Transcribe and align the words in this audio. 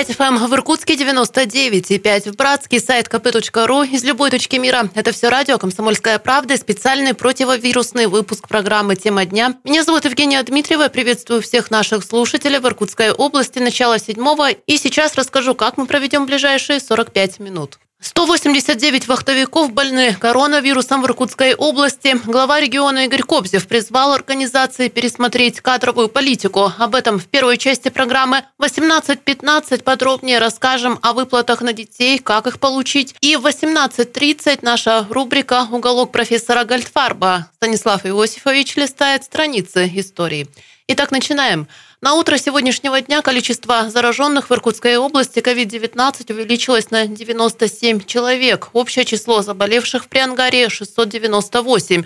95 0.00 0.16
FM 0.16 0.46
в 0.46 0.54
Иркутске, 0.54 0.96
99 0.96 1.90
и 1.90 1.98
5 1.98 2.26
в 2.28 2.36
Братске, 2.36 2.80
сайт 2.80 3.08
kp.ru 3.08 3.86
из 3.86 4.02
любой 4.02 4.30
точки 4.30 4.56
мира. 4.56 4.88
Это 4.94 5.12
все 5.12 5.28
радио 5.28 5.58
«Комсомольская 5.58 6.18
правда» 6.18 6.56
специальный 6.56 7.12
противовирусный 7.12 8.06
выпуск 8.06 8.48
программы 8.48 8.96
«Тема 8.96 9.26
дня». 9.26 9.56
Меня 9.64 9.84
зовут 9.84 10.06
Евгения 10.06 10.42
Дмитриева. 10.42 10.88
Приветствую 10.88 11.42
всех 11.42 11.70
наших 11.70 12.02
слушателей 12.02 12.60
в 12.60 12.66
Иркутской 12.66 13.10
области. 13.10 13.58
Начало 13.58 13.98
седьмого. 13.98 14.50
И 14.50 14.78
сейчас 14.78 15.16
расскажу, 15.16 15.54
как 15.54 15.76
мы 15.76 15.84
проведем 15.84 16.24
ближайшие 16.24 16.80
45 16.80 17.38
минут. 17.40 17.78
189 18.02 19.08
вахтовиков 19.08 19.72
больны 19.72 20.14
коронавирусом 20.14 21.02
в 21.02 21.04
Иркутской 21.04 21.54
области. 21.54 22.16
Глава 22.24 22.58
региона 22.58 23.04
Игорь 23.04 23.22
Кобзев 23.22 23.68
призвал 23.68 24.14
организации 24.14 24.88
пересмотреть 24.88 25.60
кадровую 25.60 26.08
политику. 26.08 26.72
Об 26.78 26.94
этом 26.94 27.18
в 27.18 27.26
первой 27.26 27.58
части 27.58 27.90
программы 27.90 28.44
18.15 28.58 29.82
подробнее 29.82 30.38
расскажем 30.38 30.98
о 31.02 31.12
выплатах 31.12 31.60
на 31.60 31.74
детей, 31.74 32.18
как 32.18 32.46
их 32.46 32.58
получить. 32.58 33.14
И 33.20 33.36
в 33.36 33.46
18.30 33.46 34.60
наша 34.62 35.06
рубрика 35.10 35.68
«Уголок 35.70 36.10
профессора 36.10 36.64
Гальдфарба». 36.64 37.50
Станислав 37.56 38.06
Иосифович 38.06 38.76
листает 38.76 39.24
страницы 39.24 39.90
истории. 39.94 40.48
Итак, 40.88 41.10
начинаем. 41.10 41.68
На 42.02 42.14
утро 42.14 42.38
сегодняшнего 42.38 43.02
дня 43.02 43.20
количество 43.20 43.90
зараженных 43.90 44.48
в 44.48 44.54
Иркутской 44.54 44.96
области 44.96 45.40
COVID-19 45.40 46.32
увеличилось 46.32 46.90
на 46.90 47.06
97 47.06 48.06
человек. 48.06 48.70
Общее 48.72 49.04
число 49.04 49.42
заболевших 49.42 50.04
в 50.04 50.08
Приангаре 50.08 50.70
698. 50.70 52.04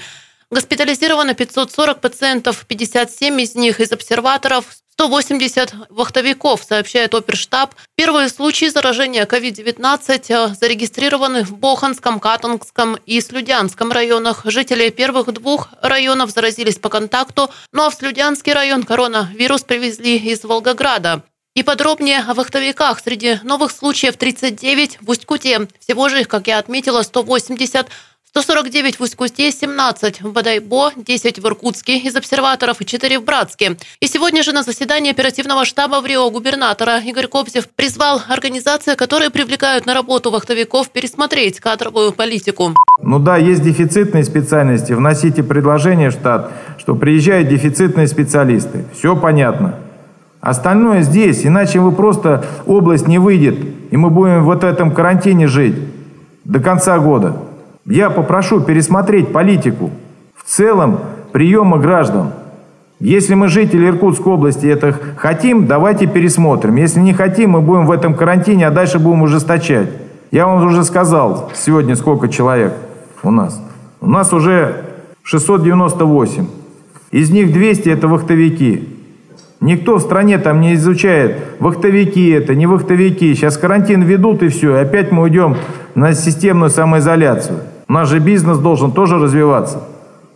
Госпитализировано 0.50 1.34
540 1.34 2.00
пациентов, 2.00 2.64
57 2.66 3.40
из 3.40 3.54
них 3.54 3.80
из 3.80 3.92
обсерваторов, 3.92 4.66
180 4.94 5.74
вахтовиков, 5.90 6.62
сообщает 6.62 7.14
оперштаб. 7.14 7.74
Первые 7.96 8.28
случаи 8.28 8.66
заражения 8.66 9.26
COVID-19 9.26 10.24
э, 10.28 10.54
зарегистрированы 10.54 11.42
в 11.42 11.56
Боханском, 11.56 12.20
Катунгском 12.20 12.96
и 13.04 13.20
Слюдянском 13.20 13.90
районах. 13.90 14.42
Жители 14.44 14.90
первых 14.90 15.32
двух 15.32 15.70
районов 15.82 16.30
заразились 16.30 16.78
по 16.78 16.88
контакту, 16.88 17.50
ну 17.72 17.86
а 17.86 17.90
в 17.90 17.94
Слюдянский 17.94 18.52
район 18.52 18.84
коронавирус 18.84 19.62
привезли 19.62 20.16
из 20.16 20.44
Волгограда. 20.44 21.22
И 21.54 21.62
подробнее 21.62 22.18
о 22.18 22.34
вахтовиках. 22.34 23.00
Среди 23.00 23.38
новых 23.44 23.70
случаев 23.70 24.16
39 24.16 24.98
в 25.00 25.10
Усть-Куте. 25.10 25.68
Всего 25.78 26.08
же 26.08 26.20
их, 26.20 26.28
как 26.28 26.48
я 26.48 26.58
отметила, 26.58 27.02
180 27.02 27.86
149 28.36 28.98
в 28.98 29.02
Усть-Кусте, 29.02 29.52
17 29.52 30.22
в 30.22 30.32
Бадайбо, 30.32 30.90
10 30.96 31.38
в 31.38 31.46
Иркутске 31.46 31.98
из 31.98 32.16
обсерваторов 32.16 32.80
и 32.80 32.84
4 32.84 33.20
в 33.20 33.24
Братске. 33.24 33.76
И 34.00 34.08
сегодня 34.08 34.42
же 34.42 34.52
на 34.52 34.64
заседании 34.64 35.12
оперативного 35.12 35.64
штаба 35.64 36.00
в 36.00 36.06
Рио 36.06 36.28
губернатора 36.30 36.98
Игорь 36.98 37.28
Кобзев 37.28 37.68
призвал 37.68 38.20
организации, 38.28 38.96
которые 38.96 39.30
привлекают 39.30 39.86
на 39.86 39.94
работу 39.94 40.32
вахтовиков, 40.32 40.90
пересмотреть 40.90 41.60
кадровую 41.60 42.10
политику. 42.10 42.74
Ну 43.00 43.20
да, 43.20 43.36
есть 43.36 43.62
дефицитные 43.62 44.24
специальности. 44.24 44.94
Вносите 44.94 45.44
предложение 45.44 46.10
в 46.10 46.14
штат, 46.14 46.50
что 46.78 46.96
приезжают 46.96 47.48
дефицитные 47.48 48.08
специалисты. 48.08 48.84
Все 48.98 49.14
понятно. 49.14 49.76
Остальное 50.40 51.02
здесь, 51.02 51.46
иначе 51.46 51.78
вы 51.78 51.92
просто 51.92 52.44
область 52.66 53.06
не 53.06 53.20
выйдет, 53.20 53.60
и 53.92 53.96
мы 53.96 54.10
будем 54.10 54.42
вот 54.42 54.62
в 54.62 54.66
этом 54.66 54.90
карантине 54.90 55.46
жить 55.46 55.76
до 56.44 56.58
конца 56.58 56.98
года. 56.98 57.36
Я 57.86 58.08
попрошу 58.08 58.60
пересмотреть 58.60 59.32
политику 59.32 59.90
в 60.36 60.44
целом 60.48 61.00
приема 61.32 61.78
граждан. 61.78 62.30
Если 62.98 63.34
мы, 63.34 63.48
жители 63.48 63.86
Иркутской 63.86 64.32
области, 64.32 64.66
это 64.66 64.96
хотим, 65.16 65.66
давайте 65.66 66.06
пересмотрим. 66.06 66.76
Если 66.76 67.00
не 67.00 67.12
хотим, 67.12 67.50
мы 67.50 67.60
будем 67.60 67.86
в 67.86 67.90
этом 67.90 68.14
карантине, 68.14 68.68
а 68.68 68.70
дальше 68.70 68.98
будем 68.98 69.22
ужесточать. 69.22 69.88
Я 70.30 70.46
вам 70.46 70.64
уже 70.64 70.84
сказал 70.84 71.50
сегодня, 71.54 71.96
сколько 71.96 72.28
человек 72.28 72.72
у 73.22 73.30
нас. 73.30 73.60
У 74.00 74.08
нас 74.08 74.32
уже 74.32 74.84
698. 75.22 76.46
Из 77.10 77.30
них 77.30 77.52
200 77.52 77.88
это 77.90 78.08
вахтовики. 78.08 78.88
Никто 79.60 79.96
в 79.96 80.00
стране 80.00 80.38
там 80.38 80.60
не 80.60 80.74
изучает, 80.74 81.36
вахтовики 81.58 82.28
это, 82.30 82.54
не 82.54 82.66
вахтовики. 82.66 83.34
Сейчас 83.34 83.56
карантин 83.56 84.02
ведут 84.02 84.42
и 84.42 84.48
все. 84.48 84.76
И 84.76 84.80
опять 84.80 85.12
мы 85.12 85.22
уйдем 85.24 85.56
на 85.94 86.12
системную 86.14 86.70
самоизоляцию. 86.70 87.60
У 87.88 87.92
нас 87.92 88.08
же 88.08 88.18
бизнес 88.18 88.58
должен 88.58 88.92
тоже 88.92 89.18
развиваться. 89.18 89.82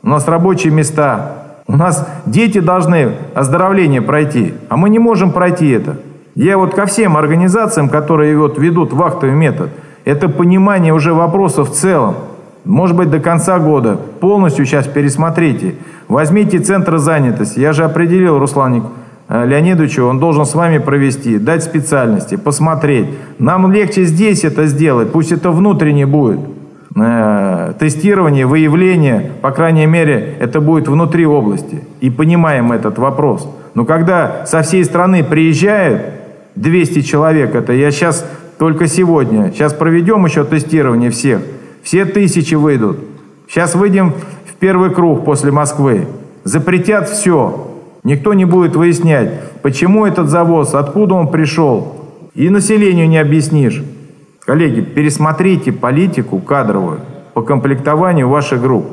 У 0.03 0.09
нас 0.09 0.29
рабочие 0.29 0.73
места. 0.73 1.33
У 1.67 1.77
нас 1.77 2.09
дети 2.25 2.61
должны 2.61 3.13
оздоровление 3.35 4.01
пройти, 4.01 4.55
а 4.71 4.79
мы 4.79 4.89
не 4.89 4.99
можем 4.99 5.33
пройти 5.33 5.69
это. 5.69 5.97
Я 6.35 6.57
вот 6.57 6.75
ко 6.75 6.87
всем 6.87 7.17
организациям, 7.17 7.91
которые 7.91 8.39
вот 8.39 8.59
ведут 8.59 8.93
вахтовый 8.93 9.35
метод, 9.35 9.71
это 10.05 10.31
понимание 10.31 10.95
уже 10.95 11.13
вопросов 11.13 11.71
в 11.71 11.75
целом. 11.75 12.15
Может 12.65 12.97
быть, 12.97 13.11
до 13.11 13.21
конца 13.21 13.59
года 13.59 13.99
полностью 14.21 14.65
сейчас 14.65 14.87
пересмотрите. 14.87 15.75
Возьмите 16.09 16.59
центры 16.59 16.99
занятости. 16.99 17.61
Я 17.61 17.73
же 17.73 17.85
определил 17.85 18.39
Руслан 18.39 18.85
э, 19.29 19.47
Леонидовичу, 19.47 20.07
он 20.07 20.19
должен 20.19 20.47
с 20.47 20.55
вами 20.55 20.79
провести, 20.79 21.39
дать 21.39 21.63
специальности, 21.65 22.37
посмотреть. 22.37 23.09
Нам 23.39 23.71
легче 23.71 24.05
здесь 24.05 24.45
это 24.45 24.67
сделать, 24.67 25.13
пусть 25.13 25.33
это 25.33 25.51
внутренне 25.51 26.07
будет. 26.07 26.41
Э, 26.97 27.75
тестирование, 27.79 28.47
выявление, 28.47 29.33
по 29.43 29.51
крайней 29.51 29.87
мере, 29.87 30.37
это 30.41 30.61
будет 30.61 30.89
внутри 30.89 31.27
области. 31.27 31.85
И 32.01 32.11
понимаем 32.11 32.73
этот 32.73 32.99
вопрос. 32.99 33.49
Но 33.75 33.85
когда 33.85 34.47
со 34.47 34.63
всей 34.63 34.85
страны 34.85 35.23
приезжают 35.23 36.03
200 36.57 37.03
человек, 37.03 37.55
это 37.55 37.73
я 37.73 37.91
сейчас 37.91 38.29
только 38.59 38.87
сегодня, 38.87 39.53
сейчас 39.53 39.75
проведем 39.75 40.25
еще 40.25 40.45
тестирование 40.45 41.11
всех, 41.11 41.43
все 41.83 42.05
тысячи 42.05 42.55
выйдут. 42.55 42.99
Сейчас 43.49 43.75
выйдем 43.75 44.15
в 44.47 44.55
первый 44.59 44.91
круг 44.91 45.25
после 45.25 45.53
Москвы. 45.53 46.07
Запретят 46.45 47.09
все. 47.09 47.77
Никто 48.03 48.33
не 48.33 48.47
будет 48.47 48.75
выяснять, 48.75 49.31
почему 49.63 50.07
этот 50.07 50.29
завоз, 50.29 50.75
откуда 50.75 51.15
он 51.15 51.31
пришел. 51.31 52.07
И 52.35 52.49
населению 52.49 53.09
не 53.09 53.19
объяснишь. 53.19 53.83
Коллеги, 54.49 54.81
пересмотрите 54.81 55.73
политику 55.73 56.39
кадровую 56.39 57.01
по 57.35 57.43
комплектованию 57.43 58.31
ваших 58.31 58.63
групп. 58.63 58.87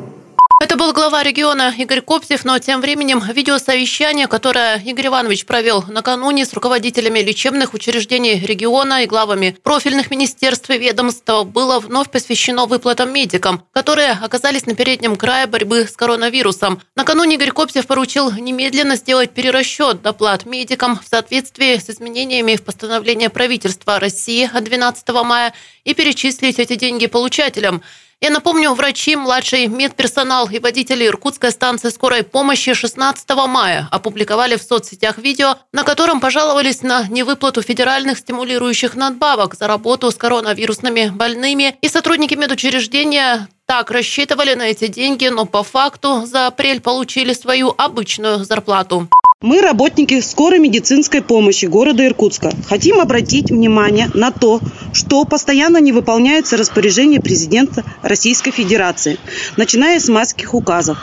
Это 0.62 0.78
был 0.78 0.94
глава 0.94 1.22
региона 1.22 1.74
Игорь 1.78 2.00
Копсев, 2.00 2.46
но 2.46 2.58
тем 2.60 2.80
временем 2.80 3.20
видеосовещание, 3.20 4.28
которое 4.28 4.78
Игорь 4.80 5.08
Иванович 5.08 5.46
провел 5.46 5.84
накануне 5.90 6.46
с 6.46 6.54
руководителями 6.54 7.20
лечебных 7.20 7.74
учреждений 7.74 8.40
региона 8.40 9.04
и 9.04 9.06
главами 9.06 9.58
профильных 9.64 10.10
министерств 10.12 10.70
и 10.70 10.78
ведомств, 10.78 11.30
было 11.48 11.82
вновь 11.82 12.10
посвящено 12.10 12.68
выплатам 12.68 13.12
медикам, 13.12 13.66
которые 13.74 14.12
оказались 14.12 14.66
на 14.66 14.76
переднем 14.76 15.18
крае 15.18 15.46
борьбы 15.48 15.88
с 15.88 15.92
коронавирусом. 15.92 16.82
Накануне 16.96 17.36
Игорь 17.36 17.52
Копсев 17.52 17.86
поручил 17.86 18.32
немедленно 18.32 18.96
сделать 18.96 19.32
перерасчет 19.32 20.02
доплат 20.02 20.46
медикам 20.46 20.98
в 20.98 21.06
соответствии 21.06 21.76
с 21.76 21.90
изменениями 21.90 22.56
в 22.56 22.64
постановлении 22.64 23.28
правительства 23.28 24.00
России 24.00 24.50
от 24.52 24.64
12 24.64 25.10
мая 25.26 25.54
и 25.84 25.94
перечислить 25.94 26.60
эти 26.60 26.76
деньги 26.76 27.08
получателям– 27.08 27.82
я 28.22 28.32
напомню, 28.32 28.74
врачи, 28.74 29.16
младший 29.16 29.68
медперсонал 29.68 30.50
и 30.50 30.58
водители 30.58 31.06
Иркутской 31.06 31.52
станции 31.52 31.90
скорой 31.90 32.24
помощи 32.24 32.74
16 32.74 33.30
мая 33.48 33.88
опубликовали 33.92 34.56
в 34.56 34.64
соцсетях 34.64 35.18
видео, 35.18 35.58
на 35.72 35.84
котором 35.84 36.20
пожаловались 36.20 36.82
на 36.82 37.08
невыплату 37.08 37.62
федеральных 37.62 38.18
стимулирующих 38.18 38.96
надбавок 38.96 39.54
за 39.56 39.68
работу 39.68 40.10
с 40.10 40.16
коронавирусными 40.16 41.10
больными. 41.10 41.78
И 41.82 41.88
сотрудники 41.88 42.34
медучреждения 42.34 43.48
так 43.68 43.92
рассчитывали 43.92 44.54
на 44.56 44.64
эти 44.64 44.88
деньги, 44.88 45.28
но 45.28 45.46
по 45.46 45.64
факту 45.64 46.26
за 46.26 46.48
апрель 46.48 46.82
получили 46.82 47.34
свою 47.34 47.76
обычную 47.78 48.44
зарплату. 48.44 49.08
Мы, 49.46 49.62
работники 49.62 50.22
скорой 50.22 50.58
медицинской 50.58 51.22
помощи 51.22 51.68
города 51.68 52.04
Иркутска, 52.04 52.52
хотим 52.68 53.00
обратить 53.00 53.52
внимание 53.52 54.10
на 54.16 54.32
то, 54.32 54.60
что 54.92 55.24
постоянно 55.24 55.78
не 55.78 55.92
выполняются 55.92 56.58
распоряжения 56.58 57.20
президента 57.20 57.84
Российской 58.02 58.50
Федерации, 58.50 59.20
начиная 59.56 60.00
с 60.00 60.10
майских 60.10 60.56
указов. 60.56 60.98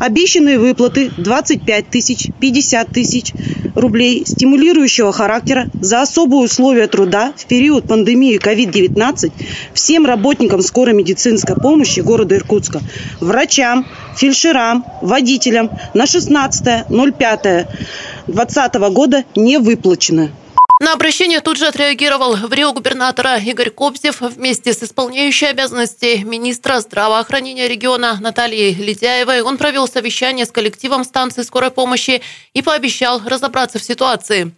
Обещанные 0.00 0.58
выплаты 0.58 1.10
25 1.18 1.90
тысяч, 1.90 2.30
50 2.40 2.90
тысяч 2.92 3.34
рублей 3.74 4.24
стимулирующего 4.26 5.12
характера 5.12 5.68
за 5.80 6.02
особые 6.02 6.44
условия 6.44 6.86
труда 6.86 7.32
в 7.36 7.46
период 7.46 7.86
пандемии 7.86 8.38
COVID-19 8.38 9.32
всем 9.74 10.06
работникам 10.06 10.62
скорой 10.62 10.94
медицинской 10.94 11.56
помощи 11.56 12.00
города 12.00 12.36
Иркутска, 12.36 12.80
врачам, 13.20 13.86
фельдшерам, 14.16 14.84
водителям 15.00 15.70
на 15.94 16.06
16.05.2020 18.26 18.90
года 18.90 19.24
не 19.34 19.58
выплачено. 19.58 20.30
На 20.80 20.94
обращение 20.94 21.40
тут 21.40 21.58
же 21.58 21.68
отреагировал 21.68 22.34
в 22.34 22.52
Рио 22.52 22.72
губернатора 22.72 23.36
Игорь 23.36 23.70
Кобзев 23.70 24.20
вместе 24.20 24.72
с 24.72 24.82
исполняющей 24.82 25.48
обязанности 25.48 26.24
министра 26.24 26.80
здравоохранения 26.80 27.68
региона 27.68 28.18
Натальей 28.20 28.74
Ледяевой. 28.74 29.42
Он 29.42 29.58
провел 29.58 29.86
совещание 29.86 30.44
с 30.44 30.50
коллективом 30.50 31.04
станции 31.04 31.42
скорой 31.42 31.70
помощи 31.70 32.20
и 32.52 32.62
пообещал 32.62 33.22
разобраться 33.24 33.78
в 33.78 33.84
ситуации. 33.84 34.50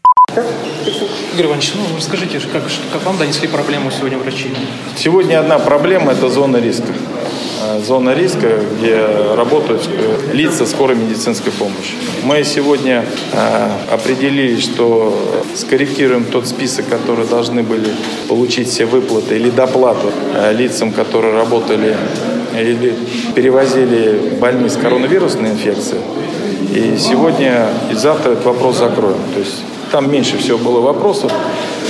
Игорь 1.35 1.47
Иванович, 1.47 1.73
ну 1.75 1.83
расскажите, 1.95 2.41
как, 2.41 2.63
как 2.91 3.03
вам 3.03 3.19
донесли 3.19 3.47
проблему 3.47 3.91
сегодня 3.91 4.17
врачи? 4.17 4.51
Сегодня 4.97 5.41
одна 5.41 5.59
проблема– 5.59 6.13
это 6.15 6.31
зона 6.31 6.57
риска. 6.57 6.95
Э, 7.65 7.81
зона 7.83 8.15
риска, 8.15 8.49
где 8.77 9.07
работают 9.37 9.89
э, 9.89 10.35
лица 10.35 10.67
скорой 10.67 10.97
медицинской 10.97 11.53
помощи. 11.53 11.95
Мы 12.25 12.45
сегодня 12.45 13.05
э, 13.33 13.69
определили, 13.91 14.61
что 14.61 15.17
скорректируем 15.55 16.25
тот 16.25 16.47
список, 16.47 16.89
которые 16.89 17.27
должны 17.27 17.63
были 17.63 17.89
получить 18.29 18.69
все 18.69 18.85
выплаты 18.85 19.37
или 19.37 19.51
доплату 19.51 20.11
лицам, 20.53 20.93
которые 20.93 21.35
работали 21.35 21.97
или 22.59 22.95
перевозили 23.35 24.37
больных 24.41 24.71
с 24.71 24.77
коронавирусной 24.77 25.51
инфекцией. 25.51 26.03
И 26.75 26.99
сегодня 26.99 27.69
и 27.91 27.95
завтра 27.95 28.33
этот 28.33 28.45
вопрос 28.45 28.79
закроем. 28.79 29.19
То 29.33 29.41
есть 29.41 29.63
там 29.91 30.11
меньше 30.11 30.39
всего 30.39 30.59
было 30.59 30.81
вопросов. 30.81 31.33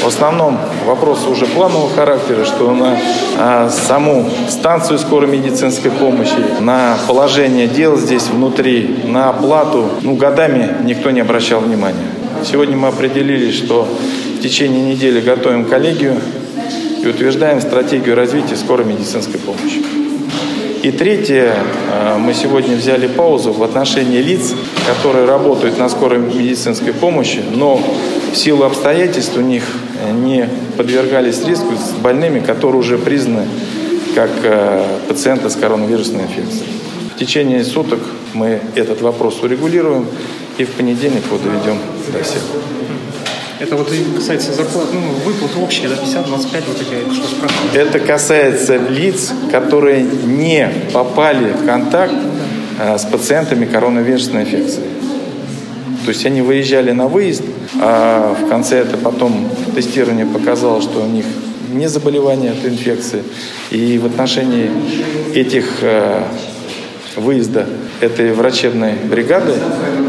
В 0.03 0.07
основном 0.07 0.59
вопросы 0.87 1.29
уже 1.29 1.47
планового 1.47 1.89
характера, 1.89 2.45
что 2.45 2.71
на 2.73 2.99
а, 3.39 3.71
саму 3.71 4.29
станцию 4.49 4.99
скорой 4.99 5.31
медицинской 5.31 5.91
помощи, 5.91 6.37
на 6.61 6.99
положение 7.07 7.67
дел 7.69 7.97
здесь 7.97 8.29
внутри, 8.29 9.03
на 9.05 9.31
оплату, 9.31 9.89
ну, 10.03 10.15
годами 10.15 10.77
никто 10.85 11.11
не 11.11 11.21
обращал 11.21 11.61
внимания. 11.61 12.05
Сегодня 12.45 12.77
мы 12.77 12.89
определили, 12.89 13.51
что 13.51 13.89
в 14.39 14.43
течение 14.43 14.83
недели 14.83 15.21
готовим 15.21 15.65
коллегию 15.65 16.17
и 17.03 17.07
утверждаем 17.07 17.61
стратегию 17.61 18.15
развития 18.15 18.57
скорой 18.57 18.85
медицинской 18.85 19.41
помощи. 19.41 19.83
И 20.83 20.91
третье, 20.91 21.55
а, 21.91 22.19
мы 22.19 22.35
сегодня 22.35 22.77
взяли 22.77 23.07
паузу 23.07 23.55
в 23.55 23.63
отношении 23.63 24.19
лиц, 24.19 24.53
которые 24.87 25.25
работают 25.25 25.79
на 25.79 25.89
скорой 25.89 26.19
медицинской 26.19 26.93
помощи, 26.93 27.43
но 27.55 27.81
в 28.33 28.37
силу 28.37 28.65
обстоятельств 28.65 29.35
у 29.39 29.41
них 29.41 29.65
не 30.13 30.49
подвергались 30.77 31.45
риску 31.45 31.75
с 31.77 31.91
больными, 32.01 32.41
которые 32.41 32.81
уже 32.81 32.99
признаны 32.99 33.47
как 34.15 34.31
а, 34.45 35.01
пациенты 35.09 35.51
с 35.51 35.57
коронавирусной 35.57 36.23
инфекцией. 36.23 36.69
В 37.15 37.19
течение 37.19 37.65
суток 37.65 38.01
мы 38.33 38.61
этот 38.75 39.01
вопрос 39.03 39.43
урегулируем 39.43 40.07
и 40.59 40.65
в 40.65 40.71
понедельник 40.71 41.25
его 41.27 41.39
доведем 41.39 41.79
до 42.13 42.23
всех. 42.23 42.43
Это 43.61 43.77
вот 43.77 43.91
касается 44.17 44.53
зарплат, 44.53 44.89
ну, 44.93 45.01
выплат 45.25 45.53
общие, 45.57 45.89
да, 45.89 45.97
50, 45.97 46.27
25, 46.27 46.65
вот 46.67 46.77
эти, 46.81 47.15
что 47.15 47.27
спрашивают. 47.27 47.75
Это 47.75 48.01
касается 48.01 48.77
лиц, 48.77 49.33
которые 49.51 50.03
не 50.03 50.69
попали 50.93 51.53
в 51.53 51.65
контакт 51.65 52.15
а, 52.79 52.99
с 52.99 53.05
пациентами 53.05 53.65
коронавирусной 53.65 54.43
инфекции. 54.43 54.83
То 56.05 56.11
есть 56.11 56.27
они 56.27 56.43
выезжали 56.43 56.93
на 56.93 57.09
выезд, 57.09 57.43
а 57.81 58.35
в 58.35 58.49
конце 58.49 58.79
это 58.79 58.97
потом 58.97 59.49
тестирование 59.75 60.27
показало, 60.27 60.83
что 60.83 61.01
у 61.01 61.07
них 61.07 61.25
не 61.73 61.89
заболевание 61.89 62.53
от 62.53 62.65
инфекции. 62.65 63.23
И 63.71 63.99
в 63.99 64.07
отношении 64.07 64.71
этих 65.35 65.79
а, 65.83 66.29
выезда 67.17 67.67
этой 68.01 68.33
врачебной 68.33 68.95
бригады, 68.95 69.55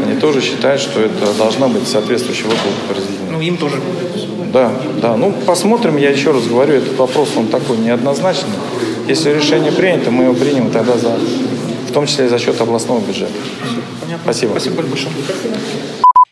они 0.04 0.20
тоже 0.20 0.40
считают, 0.40 0.80
что 0.80 1.00
это 1.00 1.32
должна 1.38 1.68
быть 1.68 1.88
соответствующая 1.88 2.44
выплата 2.44 2.68
по 2.88 3.32
Ну, 3.32 3.40
им 3.40 3.56
тоже. 3.56 3.80
Да, 4.52 4.72
да. 5.00 5.16
Ну, 5.16 5.32
посмотрим, 5.46 5.96
я 5.96 6.10
еще 6.10 6.30
раз 6.30 6.46
говорю, 6.46 6.74
этот 6.74 6.96
вопрос, 6.98 7.30
он 7.36 7.48
такой 7.48 7.78
неоднозначный. 7.78 8.54
Если 9.08 9.30
решение 9.30 9.72
принято, 9.72 10.10
мы 10.10 10.24
его 10.24 10.34
примем 10.34 10.70
тогда 10.70 10.96
за, 10.96 11.16
том 11.96 12.06
числе 12.06 12.26
и 12.26 12.28
за 12.28 12.38
счет 12.38 12.60
областного 12.60 13.00
бюджета. 13.00 13.32
Понятно. 14.02 14.22
Спасибо. 14.22 14.50
Спасибо 14.50 14.82
большое. 14.82 15.14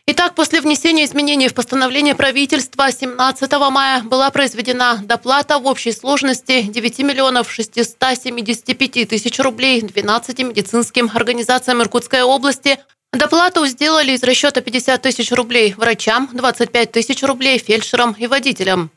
Итак, 0.05 0.35
после 0.35 0.61
внесения 0.61 1.05
изменений 1.05 1.47
в 1.47 1.55
постановление 1.55 2.13
правительства 2.13 2.91
17 2.91 3.51
мая 3.71 4.03
была 4.03 4.29
произведена 4.29 5.01
доплата 5.03 5.57
в 5.57 5.65
общей 5.65 5.91
сложности 5.91 6.61
9 6.61 6.99
миллионов 6.99 7.51
675 7.51 9.09
тысяч 9.09 9.39
рублей 9.39 9.81
12 9.81 10.39
медицинским 10.43 11.09
организациям 11.11 11.81
Иркутской 11.81 12.21
области. 12.21 12.77
Доплату 13.11 13.65
сделали 13.65 14.11
из 14.11 14.21
расчета 14.21 14.61
50 14.61 15.01
тысяч 15.01 15.31
рублей 15.31 15.73
врачам, 15.75 16.29
25 16.31 16.91
тысяч 16.91 17.23
рублей 17.23 17.57
фельдшерам 17.57 18.15
и 18.19 18.27
водителям. 18.27 18.91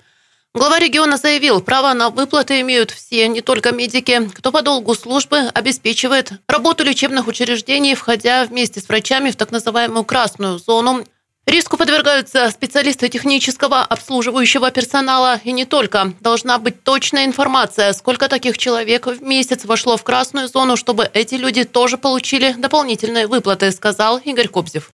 Глава 0.59 0.81
региона 0.81 1.17
заявил, 1.17 1.61
право 1.61 1.95
на 1.95 2.11
выплаты 2.11 2.63
имеют 2.63 2.91
все, 2.91 3.29
не 3.29 3.43
только 3.43 3.71
медики, 3.71 4.29
кто 4.35 4.51
по 4.51 4.61
долгу 4.61 4.97
службы 4.97 5.39
обеспечивает 5.55 6.33
работу 6.49 6.83
лечебных 6.83 7.29
учреждений, 7.29 7.95
входя 7.95 8.45
вместе 8.45 8.81
с 8.81 8.89
врачами 8.89 9.31
в 9.31 9.37
так 9.37 9.53
называемую 9.53 10.03
красную 10.03 10.59
зону. 10.59 11.05
Риску 11.47 11.77
подвергаются 11.77 12.51
специалисты 12.51 13.09
технического 13.09 13.83
обслуживающего 13.83 14.73
персонала 14.73 15.41
и 15.45 15.53
не 15.53 15.65
только. 15.65 16.13
Должна 16.19 16.59
быть 16.59 16.83
точная 16.83 17.25
информация, 17.25 17.93
сколько 17.93 18.29
таких 18.29 18.59
человек 18.59 19.07
в 19.07 19.23
месяц 19.23 19.65
вошло 19.65 19.97
в 19.97 20.03
красную 20.03 20.49
зону, 20.49 20.77
чтобы 20.77 21.09
эти 21.15 21.37
люди 21.37 21.63
тоже 21.63 21.99
получили 21.99 22.57
дополнительные 22.59 23.29
выплаты, 23.29 23.71
сказал 23.71 24.19
Игорь 24.19 24.49
Кобзев. 24.49 24.91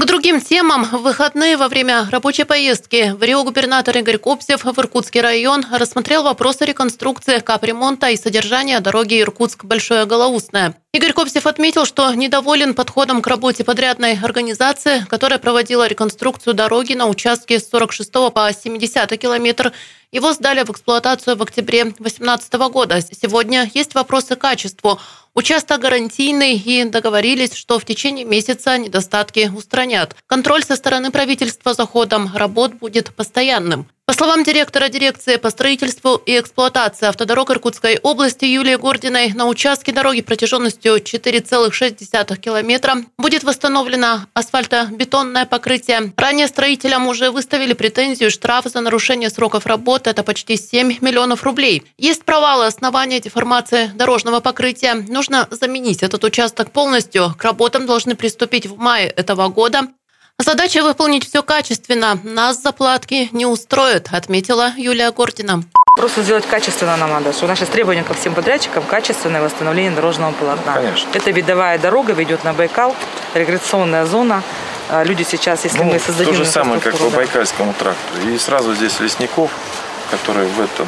К 0.00 0.04
другим 0.04 0.42
темам. 0.42 0.84
В 0.84 0.98
выходные 0.98 1.56
во 1.56 1.68
время 1.68 2.06
рабочей 2.10 2.44
поездки 2.44 3.14
в 3.18 3.22
Рио 3.22 3.44
губернатор 3.44 3.96
Игорь 3.96 4.18
Копсев 4.18 4.64
в 4.64 4.78
Иркутский 4.78 5.22
район 5.22 5.64
рассмотрел 5.72 6.22
вопросы 6.22 6.66
реконструкции 6.66 7.38
капремонта 7.38 8.10
и 8.10 8.16
содержания 8.16 8.78
дороги 8.80 9.22
Иркутск-Большое 9.22 10.04
Голоусное. 10.04 10.74
Игорь 10.96 11.12
Копсев 11.12 11.46
отметил, 11.46 11.84
что 11.84 12.14
недоволен 12.14 12.72
подходом 12.72 13.20
к 13.20 13.26
работе 13.26 13.64
подрядной 13.64 14.18
организации, 14.18 15.04
которая 15.10 15.38
проводила 15.38 15.86
реконструкцию 15.86 16.54
дороги 16.54 16.94
на 16.94 17.04
участке 17.04 17.60
с 17.60 17.68
46 17.68 18.10
по 18.32 18.50
70 18.50 19.18
километр. 19.18 19.74
Его 20.10 20.32
сдали 20.32 20.62
в 20.62 20.70
эксплуатацию 20.70 21.36
в 21.36 21.42
октябре 21.42 21.84
2018 21.84 22.54
года. 22.72 23.02
Сегодня 23.02 23.70
есть 23.74 23.94
вопросы 23.94 24.36
к 24.36 24.38
качеству. 24.38 24.98
Участок 25.34 25.82
гарантийный 25.82 26.54
и 26.54 26.84
договорились, 26.84 27.52
что 27.52 27.78
в 27.78 27.84
течение 27.84 28.24
месяца 28.24 28.78
недостатки 28.78 29.52
устранят. 29.54 30.16
Контроль 30.26 30.64
со 30.64 30.76
стороны 30.76 31.10
правительства 31.10 31.74
за 31.74 31.84
ходом 31.84 32.34
работ 32.34 32.72
будет 32.72 33.14
постоянным. 33.14 33.86
По 34.06 34.12
словам 34.12 34.44
директора 34.44 34.88
дирекции 34.88 35.34
по 35.34 35.50
строительству 35.50 36.14
и 36.14 36.38
эксплуатации 36.38 37.08
автодорог 37.08 37.50
Иркутской 37.50 37.98
области 38.00 38.44
Юлии 38.44 38.76
Гординой, 38.76 39.32
на 39.32 39.48
участке 39.48 39.90
дороги 39.90 40.20
протяженностью 40.20 40.98
4,6 40.98 42.36
километра 42.36 42.98
будет 43.18 43.42
восстановлено 43.42 44.20
асфальтобетонное 44.32 45.44
покрытие. 45.44 46.12
Ранее 46.16 46.46
строителям 46.46 47.08
уже 47.08 47.32
выставили 47.32 47.72
претензию 47.72 48.30
штраф 48.30 48.66
за 48.66 48.80
нарушение 48.80 49.28
сроков 49.28 49.66
работы. 49.66 50.10
Это 50.10 50.22
почти 50.22 50.56
7 50.56 50.98
миллионов 51.00 51.42
рублей. 51.42 51.82
Есть 51.98 52.22
провалы 52.22 52.66
основания 52.66 53.18
деформации 53.18 53.88
дорожного 53.88 54.38
покрытия. 54.38 54.94
Нужно 54.94 55.48
заменить 55.50 56.04
этот 56.04 56.22
участок 56.22 56.70
полностью. 56.70 57.34
К 57.36 57.42
работам 57.42 57.86
должны 57.86 58.14
приступить 58.14 58.66
в 58.66 58.78
мае 58.78 59.08
этого 59.08 59.48
года. 59.48 59.88
Задача 60.38 60.82
выполнить 60.82 61.26
все 61.26 61.42
качественно. 61.42 62.18
Нас 62.22 62.60
заплатки 62.62 63.30
не 63.32 63.46
устроят, 63.46 64.08
отметила 64.12 64.72
Юлия 64.76 65.10
Гордина. 65.10 65.62
Просто 65.96 66.22
сделать 66.22 66.44
качественно 66.46 66.96
нам 66.98 67.10
надо, 67.10 67.32
что 67.32 67.46
наше 67.46 67.64
требование 67.64 68.04
ко 68.04 68.12
всем 68.12 68.34
подрядчикам– 68.34 68.84
качественное 68.88 69.40
восстановление 69.40 69.92
дорожного 69.92 70.32
полотна. 70.32 70.74
Конечно. 70.74 71.08
Это 71.14 71.30
видовая 71.30 71.78
дорога, 71.78 72.12
ведет 72.12 72.44
на 72.44 72.52
Байкал, 72.52 72.94
регрессионная 73.32 74.04
зона. 74.04 74.42
А 74.90 75.02
люди 75.04 75.22
сейчас, 75.22 75.64
если 75.64 75.78
ну, 75.78 75.84
мы 75.84 75.98
создадим... 75.98 76.34
То 76.34 76.44
же 76.44 76.44
самое, 76.44 76.80
как 76.80 76.98
по. 76.98 77.08
Байкальскому 77.08 77.72
трактору. 77.72 78.28
И 78.28 78.36
сразу 78.36 78.74
здесь 78.74 79.00
лесников, 79.00 79.50
которые 80.10 80.46
в 80.46 80.60
этот 80.60 80.86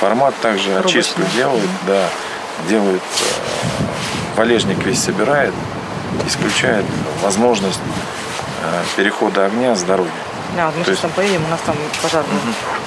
формат 0.00 0.34
также 0.40 0.74
Рубочный. 0.74 1.00
очистку 1.00 1.22
делают, 1.36 1.70
да, 1.86 2.08
делают, 2.68 3.02
э, 3.02 4.36
валежник 4.36 4.78
весь 4.78 4.98
собирает, 4.98 5.52
исключает 6.26 6.84
возможность 7.22 7.80
э, 8.62 8.82
перехода 8.96 9.46
огня 9.46 9.74
с 9.74 9.82
дороги. 9.82 10.10
Да, 10.56 10.66
вот 10.66 10.76
мы 10.76 10.84
То 10.84 10.86
сейчас 10.86 10.88
есть- 10.90 11.02
там 11.02 11.10
поедем, 11.12 11.44
у 11.44 11.48
нас 11.48 11.60
там 11.66 11.76
пожарный. 12.02 12.32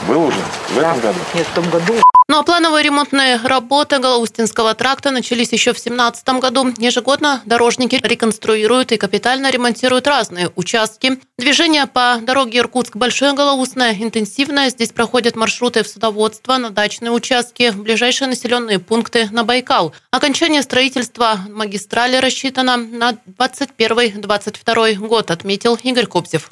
Был 0.08 0.24
уже 0.24 0.38
в 0.70 0.76
Да. 0.76 0.82
этом 0.90 1.00
году? 1.02 1.20
Нет, 1.34 1.48
в 1.48 1.54
том 1.54 1.70
году. 1.70 1.94
Ну 2.30 2.40
а 2.40 2.44
плановые 2.44 2.84
ремонтные 2.84 3.38
работы 3.38 4.00
Голоустинского 4.00 4.74
тракта 4.74 5.12
начались 5.12 5.54
еще 5.54 5.72
в 5.72 5.82
2017 5.82 6.28
году. 6.42 6.74
Ежегодно 6.78 7.42
дорожники 7.46 8.02
реконструируют 8.04 8.92
и 8.92 8.98
капитально 8.98 9.50
ремонтируют 9.50 10.08
разные 10.08 10.52
участки. 10.58 11.22
Движение 11.38 11.88
по 11.88 12.20
дороге 12.22 12.60
Иркутск-Большое 12.60 13.32
Голоустное 13.32 13.94
интенсивное. 13.94 14.70
Здесь 14.70 14.92
проходят 14.92 15.38
маршруты 15.38 15.84
в 15.84 15.88
судоводство, 15.88 16.58
на 16.58 16.70
дачные 16.70 17.12
участки, 17.12 17.70
в 17.72 17.82
ближайшие 17.82 18.28
населенные 18.28 18.80
пункты 18.80 19.30
на 19.32 19.46
Байкал. 19.46 19.94
Окончание 20.12 20.64
строительства 20.64 21.40
магистрали 21.48 22.18
рассчитано 22.18 22.76
на 22.76 23.18
21-22 23.40 24.96
год, 24.96 25.32
отметил 25.32 25.80
Игорь 25.82 26.08
Кобзев. 26.08 26.52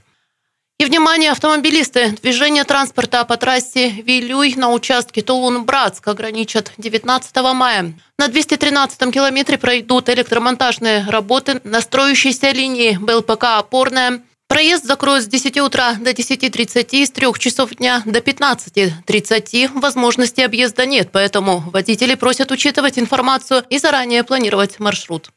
И, 0.78 0.84
внимание, 0.84 1.32
автомобилисты! 1.32 2.18
Движение 2.22 2.66
транспорта 2.66 3.24
по 3.24 3.38
трассе 3.38 3.88
Вилюй 3.88 4.56
на 4.56 4.74
участке 4.74 5.22
Тулун-Братск 5.22 6.06
ограничат 6.06 6.74
19 6.78 7.34
мая. 7.54 7.94
На 8.20 8.28
213-м 8.28 9.14
километре 9.14 9.58
пройдут 9.58 10.10
электромонтажные 10.10 11.06
работы 11.08 11.62
на 11.64 11.80
строящейся 11.80 12.52
линии 12.52 12.98
БЛПК 12.98 13.58
«Опорная». 13.58 14.22
Проезд 14.50 14.84
закроют 14.84 15.24
с 15.24 15.28
10 15.28 15.60
утра 15.60 15.94
до 15.94 16.12
10.30, 16.12 17.06
с 17.06 17.12
3 17.12 17.28
часов 17.40 17.74
дня 17.76 18.04
до 18.06 18.20
15.30. 18.20 19.80
Возможности 19.80 20.42
объезда 20.42 20.86
нет, 20.86 21.08
поэтому 21.14 21.64
водители 21.72 22.16
просят 22.16 22.52
учитывать 22.52 23.00
информацию 23.00 23.64
и 23.70 23.78
заранее 23.78 24.26
планировать 24.26 24.80
маршрут. 24.82 25.30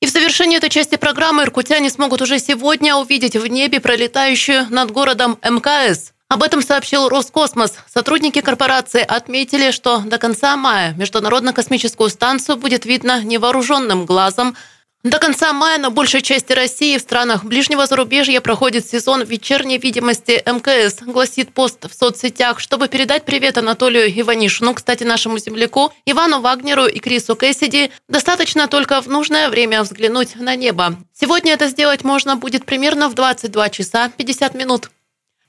И 0.00 0.06
в 0.06 0.10
завершении 0.10 0.58
этой 0.58 0.68
части 0.68 0.96
программы 0.96 1.44
иркутяне 1.44 1.88
смогут 1.88 2.20
уже 2.20 2.38
сегодня 2.38 2.96
увидеть 2.96 3.36
в 3.36 3.46
небе 3.46 3.80
пролетающую 3.80 4.66
над 4.68 4.90
городом 4.90 5.38
МКС. 5.42 6.12
Об 6.28 6.42
этом 6.42 6.60
сообщил 6.60 7.08
Роскосмос. 7.08 7.74
Сотрудники 7.92 8.40
корпорации 8.40 9.00
отметили, 9.00 9.70
что 9.70 10.00
до 10.00 10.18
конца 10.18 10.56
мая 10.56 10.92
Международную 10.94 11.54
космическую 11.54 12.10
станцию 12.10 12.56
будет 12.56 12.84
видно 12.84 13.22
невооруженным 13.22 14.04
глазом– 14.06 14.56
до 15.06 15.20
конца 15.20 15.52
мая 15.52 15.78
на 15.78 15.90
большей 15.90 16.20
части 16.20 16.52
России 16.52 16.98
в 16.98 17.00
странах 17.00 17.44
ближнего 17.44 17.86
зарубежья 17.86 18.40
проходит 18.40 18.86
сезон 18.86 19.22
вечерней 19.22 19.78
видимости 19.78 20.42
МКС, 20.44 21.00
гласит 21.02 21.54
пост 21.54 21.84
в 21.88 21.94
соцсетях, 21.94 22.58
чтобы 22.58 22.88
передать 22.88 23.24
привет 23.24 23.56
Анатолию 23.56 24.08
Иванишину, 24.20 24.74
кстати, 24.74 25.04
нашему 25.04 25.38
земляку, 25.38 25.92
Ивану 26.06 26.40
Вагнеру 26.40 26.86
и 26.86 26.98
Крису 26.98 27.36
Кэссиди. 27.36 27.92
Достаточно 28.08 28.66
только 28.66 29.00
в 29.00 29.08
нужное 29.08 29.48
время 29.48 29.84
взглянуть 29.84 30.34
на 30.34 30.56
небо. 30.56 30.96
Сегодня 31.12 31.52
это 31.52 31.68
сделать 31.68 32.02
можно 32.02 32.34
будет 32.34 32.64
примерно 32.64 33.08
в 33.08 33.14
22 33.14 33.68
часа 33.70 34.08
50 34.08 34.54
минут. 34.54 34.90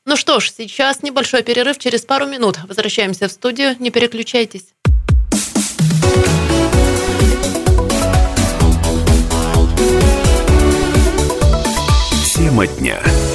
Ну 0.05 0.15
что 0.15 0.39
ж, 0.39 0.51
сейчас 0.51 1.03
небольшой 1.03 1.43
перерыв, 1.43 1.79
через 1.79 2.05
пару 2.05 2.27
минут 2.27 2.59
возвращаемся 2.65 3.27
в 3.27 3.31
студию, 3.31 3.75
не 3.79 3.89
переключайтесь. 3.89 4.67
Тема 12.57 12.65
дня. 12.65 13.26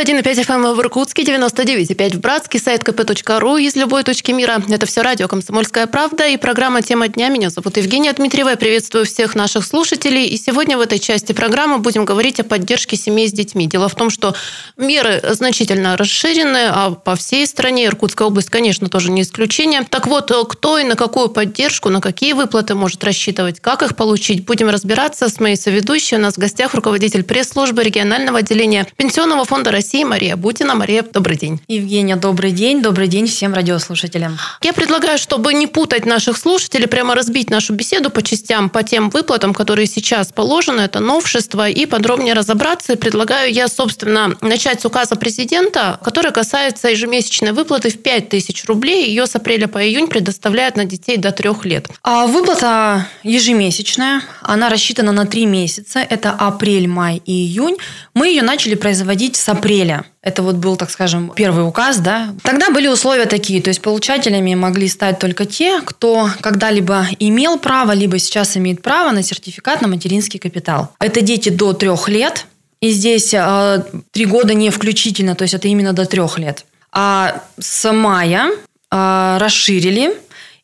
91,5 0.00 0.46
FM 0.46 0.74
в 0.74 0.80
Иркутске, 0.80 1.24
99,5 1.24 2.16
в 2.16 2.20
Братске, 2.20 2.58
сайт 2.58 2.82
kp.ру 2.82 3.58
из 3.58 3.76
любой 3.76 4.02
точки 4.02 4.30
мира. 4.32 4.62
Это 4.70 4.86
все 4.86 5.02
радио 5.02 5.28
«Комсомольская 5.28 5.86
правда» 5.86 6.26
и 6.26 6.38
программа 6.38 6.80
«Тема 6.80 7.08
дня». 7.08 7.28
Меня 7.28 7.50
зовут 7.50 7.76
Евгения 7.76 8.10
Дмитриева. 8.10 8.48
Я 8.48 8.56
приветствую 8.56 9.04
всех 9.04 9.34
наших 9.34 9.62
слушателей. 9.62 10.24
И 10.24 10.38
сегодня 10.38 10.78
в 10.78 10.80
этой 10.80 10.98
части 10.98 11.34
программы 11.34 11.80
будем 11.80 12.06
говорить 12.06 12.40
о 12.40 12.44
поддержке 12.44 12.96
семей 12.96 13.28
с 13.28 13.32
детьми. 13.32 13.66
Дело 13.66 13.90
в 13.90 13.94
том, 13.94 14.08
что 14.08 14.34
меры 14.78 15.20
значительно 15.32 15.98
расширены, 15.98 16.68
а 16.70 16.92
по 16.92 17.14
всей 17.14 17.46
стране 17.46 17.84
Иркутская 17.84 18.26
область, 18.26 18.48
конечно, 18.48 18.88
тоже 18.88 19.10
не 19.10 19.20
исключение. 19.20 19.82
Так 19.82 20.06
вот, 20.06 20.32
кто 20.48 20.78
и 20.78 20.84
на 20.84 20.96
какую 20.96 21.28
поддержку, 21.28 21.90
на 21.90 22.00
какие 22.00 22.32
выплаты 22.32 22.74
может 22.74 23.04
рассчитывать, 23.04 23.60
как 23.60 23.82
их 23.82 23.96
получить, 23.96 24.46
будем 24.46 24.70
разбираться 24.70 25.28
с 25.28 25.38
моей 25.40 25.56
соведущей. 25.56 26.16
У 26.16 26.20
нас 26.20 26.36
в 26.36 26.38
гостях 26.38 26.72
руководитель 26.72 27.22
пресс-службы 27.22 27.82
регионального 27.82 28.38
отделения 28.38 28.86
Пенсионного 28.96 29.44
фонда 29.44 29.70
России 29.70 29.89
Мария 30.04 30.36
Бутина. 30.36 30.74
Мария, 30.74 31.02
добрый 31.02 31.36
день. 31.36 31.60
Евгения, 31.68 32.16
добрый 32.16 32.52
день. 32.52 32.82
Добрый 32.82 33.08
день 33.08 33.26
всем 33.26 33.54
радиослушателям. 33.54 34.38
Я 34.62 34.72
предлагаю, 34.72 35.18
чтобы 35.18 35.52
не 35.52 35.66
путать 35.66 36.06
наших 36.06 36.36
слушателей, 36.36 36.86
прямо 36.86 37.14
разбить 37.14 37.50
нашу 37.50 37.74
беседу 37.74 38.10
по 38.10 38.22
частям, 38.22 38.70
по 38.70 38.82
тем 38.82 39.10
выплатам, 39.10 39.52
которые 39.52 39.86
сейчас 39.86 40.32
положены. 40.32 40.82
Это 40.82 41.00
новшество. 41.00 41.68
И 41.68 41.86
подробнее 41.86 42.34
разобраться. 42.34 42.92
И 42.92 42.96
предлагаю 42.96 43.52
я, 43.52 43.68
собственно, 43.68 44.36
начать 44.40 44.80
с 44.80 44.84
указа 44.84 45.16
президента, 45.16 45.98
который 46.02 46.32
касается 46.32 46.88
ежемесячной 46.88 47.52
выплаты 47.52 47.90
в 47.90 48.00
5 48.00 48.28
тысяч 48.28 48.64
рублей. 48.66 49.06
Ее 49.08 49.26
с 49.26 49.34
апреля 49.34 49.66
по 49.66 49.84
июнь 49.84 50.06
предоставляют 50.06 50.76
на 50.76 50.84
детей 50.84 51.16
до 51.16 51.32
трех 51.32 51.64
лет. 51.64 51.88
А 52.02 52.26
выплата 52.26 53.08
ежемесячная. 53.22 54.22
Она 54.42 54.68
рассчитана 54.68 55.12
на 55.12 55.26
три 55.26 55.46
месяца. 55.46 55.98
Это 55.98 56.30
апрель, 56.30 56.86
май 56.86 57.20
и 57.26 57.32
июнь. 57.32 57.76
Мы 58.14 58.28
ее 58.28 58.42
начали 58.42 58.74
производить 58.74 59.36
с 59.36 59.48
апреля. 59.48 59.79
Это 60.22 60.42
вот 60.42 60.56
был, 60.56 60.76
так 60.76 60.90
скажем, 60.90 61.32
первый 61.34 61.66
указ, 61.66 61.98
да. 61.98 62.34
Тогда 62.42 62.70
были 62.70 62.88
условия 62.88 63.26
такие, 63.26 63.62
то 63.62 63.68
есть 63.68 63.80
получателями 63.80 64.54
могли 64.54 64.88
стать 64.88 65.18
только 65.18 65.46
те, 65.46 65.80
кто 65.80 66.28
когда-либо 66.40 67.06
имел 67.18 67.58
право, 67.58 67.92
либо 67.92 68.18
сейчас 68.18 68.56
имеет 68.56 68.82
право 68.82 69.12
на 69.12 69.22
сертификат 69.22 69.80
на 69.82 69.88
материнский 69.88 70.38
капитал. 70.38 70.92
Это 70.98 71.20
дети 71.20 71.48
до 71.48 71.72
трех 71.72 72.08
лет, 72.08 72.46
и 72.80 72.90
здесь 72.90 73.34
э, 73.34 73.84
три 74.10 74.26
года 74.26 74.54
не 74.54 74.70
включительно, 74.70 75.34
то 75.34 75.42
есть 75.42 75.54
это 75.54 75.68
именно 75.68 75.92
до 75.92 76.06
трех 76.06 76.38
лет. 76.38 76.64
А 76.92 77.42
с 77.58 77.92
мая 77.92 78.50
э, 78.90 79.36
расширили 79.38 80.14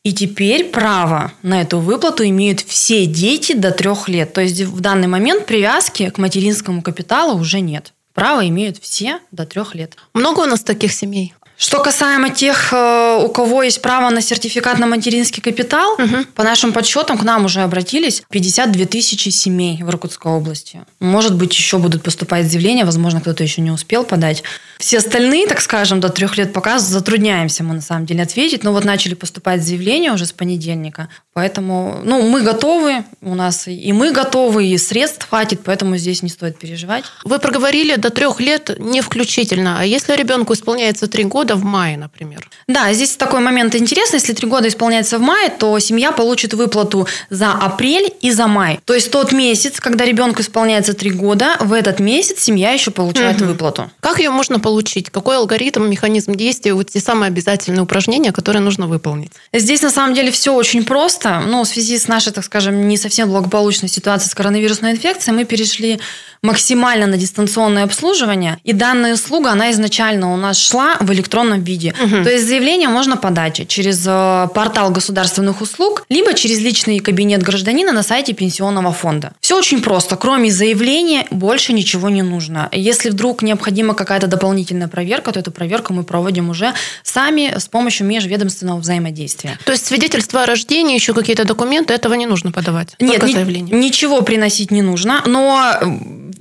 и 0.06 0.12
теперь 0.12 0.66
право 0.66 1.32
на 1.42 1.62
эту 1.62 1.80
выплату 1.80 2.25
имеют 2.25 2.61
все 2.61 3.06
дети 3.06 3.54
до 3.54 3.73
трех 3.73 4.08
лет. 4.08 4.32
То 4.32 4.40
есть 4.40 4.62
в 4.62 4.78
данный 4.80 5.08
момент 5.08 5.46
привязки 5.46 6.11
к 6.11 6.18
материнскому 6.18 6.80
капиталу 6.80 7.37
уже 7.40 7.58
нет. 7.58 7.92
Право 8.16 8.49
имеют 8.49 8.78
все 8.78 9.20
до 9.30 9.44
трех 9.44 9.75
лет. 9.75 9.94
Много 10.14 10.40
у 10.40 10.46
нас 10.46 10.64
таких 10.64 10.90
семей? 10.90 11.35
Что 11.56 11.82
касаемо 11.82 12.30
тех, 12.30 12.72
э, 12.72 13.22
у 13.25 13.28
кого 13.28 13.62
есть 13.62 13.80
право 13.80 14.10
на 14.10 14.20
сертификат 14.20 14.78
на 14.78 14.86
материнский 14.86 15.42
капитал, 15.42 15.94
угу. 15.94 16.25
по 16.34 16.42
нашим 16.42 16.72
подсчетам 16.72 17.16
к 17.16 17.22
нам 17.22 17.46
уже 17.46 17.62
обратились 17.62 18.22
52 18.30 18.84
тысячи 18.86 19.30
семей 19.30 19.82
в 19.82 19.88
Иркутской 19.88 20.30
области. 20.32 20.84
Может 21.00 21.34
быть, 21.34 21.54
еще 21.54 21.78
будут 21.78 22.02
поступать 22.02 22.50
заявления, 22.50 22.84
возможно, 22.84 23.20
кто-то 23.20 23.42
еще 23.42 23.62
не 23.62 23.70
успел 23.70 24.04
подать. 24.04 24.42
Все 24.78 24.98
остальные, 24.98 25.46
так 25.46 25.60
скажем, 25.60 26.00
до 26.00 26.10
трех 26.10 26.36
лет 26.36 26.52
пока 26.52 26.78
затрудняемся 26.78 27.64
мы 27.64 27.75
на 27.75 27.80
самом 27.80 28.04
деле 28.04 28.22
ответить. 28.22 28.62
Но 28.62 28.72
вот 28.72 28.84
начали 28.84 29.14
поступать 29.14 29.62
заявления 29.62 30.12
уже 30.12 30.26
с 30.26 30.32
понедельника. 30.32 31.08
Поэтому 31.32 32.00
ну, 32.04 32.22
мы 32.28 32.42
готовы, 32.42 33.04
у 33.22 33.34
нас 33.34 33.68
и 33.68 33.92
мы 33.92 34.12
готовы, 34.12 34.66
и 34.66 34.78
средств 34.78 35.28
хватит, 35.28 35.60
поэтому 35.64 35.96
здесь 35.96 36.22
не 36.22 36.28
стоит 36.28 36.58
переживать. 36.58 37.04
Вы 37.25 37.38
проговорили 37.38 37.96
до 37.96 38.10
трех 38.10 38.40
лет 38.40 38.78
не 38.78 39.00
включительно. 39.00 39.78
А 39.80 39.84
если 39.84 40.14
ребенку 40.14 40.54
исполняется 40.54 41.06
три 41.06 41.25
года, 41.25 41.45
года 41.46 41.56
в 41.56 41.64
мае, 41.64 41.96
например. 41.96 42.48
Да, 42.66 42.92
здесь 42.92 43.16
такой 43.16 43.40
момент 43.40 43.74
интересный. 43.74 44.18
Если 44.18 44.32
три 44.32 44.48
года 44.48 44.66
исполняется 44.66 45.18
в 45.18 45.20
мае, 45.20 45.48
то 45.48 45.78
семья 45.78 46.10
получит 46.10 46.54
выплату 46.54 47.06
за 47.30 47.52
апрель 47.52 48.12
и 48.20 48.32
за 48.32 48.48
май. 48.48 48.80
То 48.84 48.94
есть 48.94 49.10
тот 49.10 49.32
месяц, 49.32 49.80
когда 49.80 50.04
ребенку 50.04 50.40
исполняется 50.42 50.92
три 50.92 51.10
года, 51.10 51.56
в 51.60 51.72
этот 51.72 52.00
месяц 52.00 52.40
семья 52.40 52.72
еще 52.72 52.90
получает 52.90 53.40
угу. 53.40 53.50
выплату. 53.50 53.90
Как 54.00 54.18
ее 54.18 54.30
можно 54.30 54.58
получить? 54.58 55.10
Какой 55.10 55.36
алгоритм, 55.36 55.84
механизм 55.84 56.34
действия, 56.34 56.74
вот 56.74 56.90
те 56.90 57.00
самые 57.00 57.28
обязательные 57.28 57.82
упражнения, 57.82 58.32
которые 58.32 58.62
нужно 58.62 58.88
выполнить? 58.88 59.30
Здесь 59.52 59.82
на 59.82 59.90
самом 59.90 60.14
деле 60.14 60.32
все 60.32 60.52
очень 60.52 60.84
просто. 60.84 61.42
Но 61.46 61.62
в 61.62 61.68
связи 61.68 61.96
с 61.98 62.08
нашей, 62.08 62.32
так 62.32 62.44
скажем, 62.44 62.88
не 62.88 62.96
совсем 62.96 63.28
благополучной 63.28 63.88
ситуацией 63.88 64.30
с 64.30 64.34
коронавирусной 64.34 64.92
инфекцией, 64.92 65.36
мы 65.36 65.44
перешли 65.44 66.00
максимально 66.42 67.06
на 67.06 67.16
дистанционное 67.16 67.84
обслуживание. 67.84 68.58
И 68.64 68.72
данная 68.72 69.14
услуга, 69.14 69.50
она 69.50 69.70
изначально 69.70 70.32
у 70.32 70.36
нас 70.36 70.58
шла 70.58 70.96
в 71.00 71.12
электронном 71.12 71.62
виде. 71.62 71.94
Угу. 72.02 72.24
То 72.24 72.30
есть 72.30 72.46
заявление 72.46 72.88
можно 72.88 73.16
подать 73.16 73.66
через 73.68 74.04
э, 74.06 74.48
портал 74.54 74.90
государственных 74.90 75.60
услуг, 75.60 76.04
либо 76.08 76.34
через 76.34 76.58
личный 76.60 76.98
кабинет 76.98 77.42
гражданина 77.42 77.92
на 77.92 78.02
сайте 78.02 78.32
пенсионного 78.32 78.92
фонда. 78.92 79.32
Все 79.40 79.58
очень 79.58 79.82
просто. 79.82 80.16
Кроме 80.16 80.50
заявления 80.50 81.26
больше 81.30 81.72
ничего 81.72 82.08
не 82.08 82.22
нужно. 82.22 82.68
Если 82.72 83.10
вдруг 83.10 83.42
необходима 83.42 83.94
какая-то 83.94 84.26
дополнительная 84.26 84.88
проверка, 84.88 85.32
то 85.32 85.40
эту 85.40 85.50
проверку 85.50 85.92
мы 85.92 86.04
проводим 86.04 86.50
уже 86.50 86.72
сами 87.02 87.54
с 87.56 87.66
помощью 87.68 88.06
межведомственного 88.06 88.78
взаимодействия. 88.78 89.58
То 89.64 89.72
есть 89.72 89.86
свидетельство 89.86 90.42
о 90.42 90.46
рождении, 90.46 90.94
еще 90.94 91.14
какие-то 91.14 91.44
документы, 91.44 91.94
этого 91.94 92.14
не 92.14 92.26
нужно 92.26 92.52
подавать? 92.52 92.94
Нет, 93.00 93.22
ни, 93.22 93.74
ничего 93.74 94.22
приносить 94.22 94.70
не 94.70 94.82
нужно, 94.82 95.22
но 95.26 95.78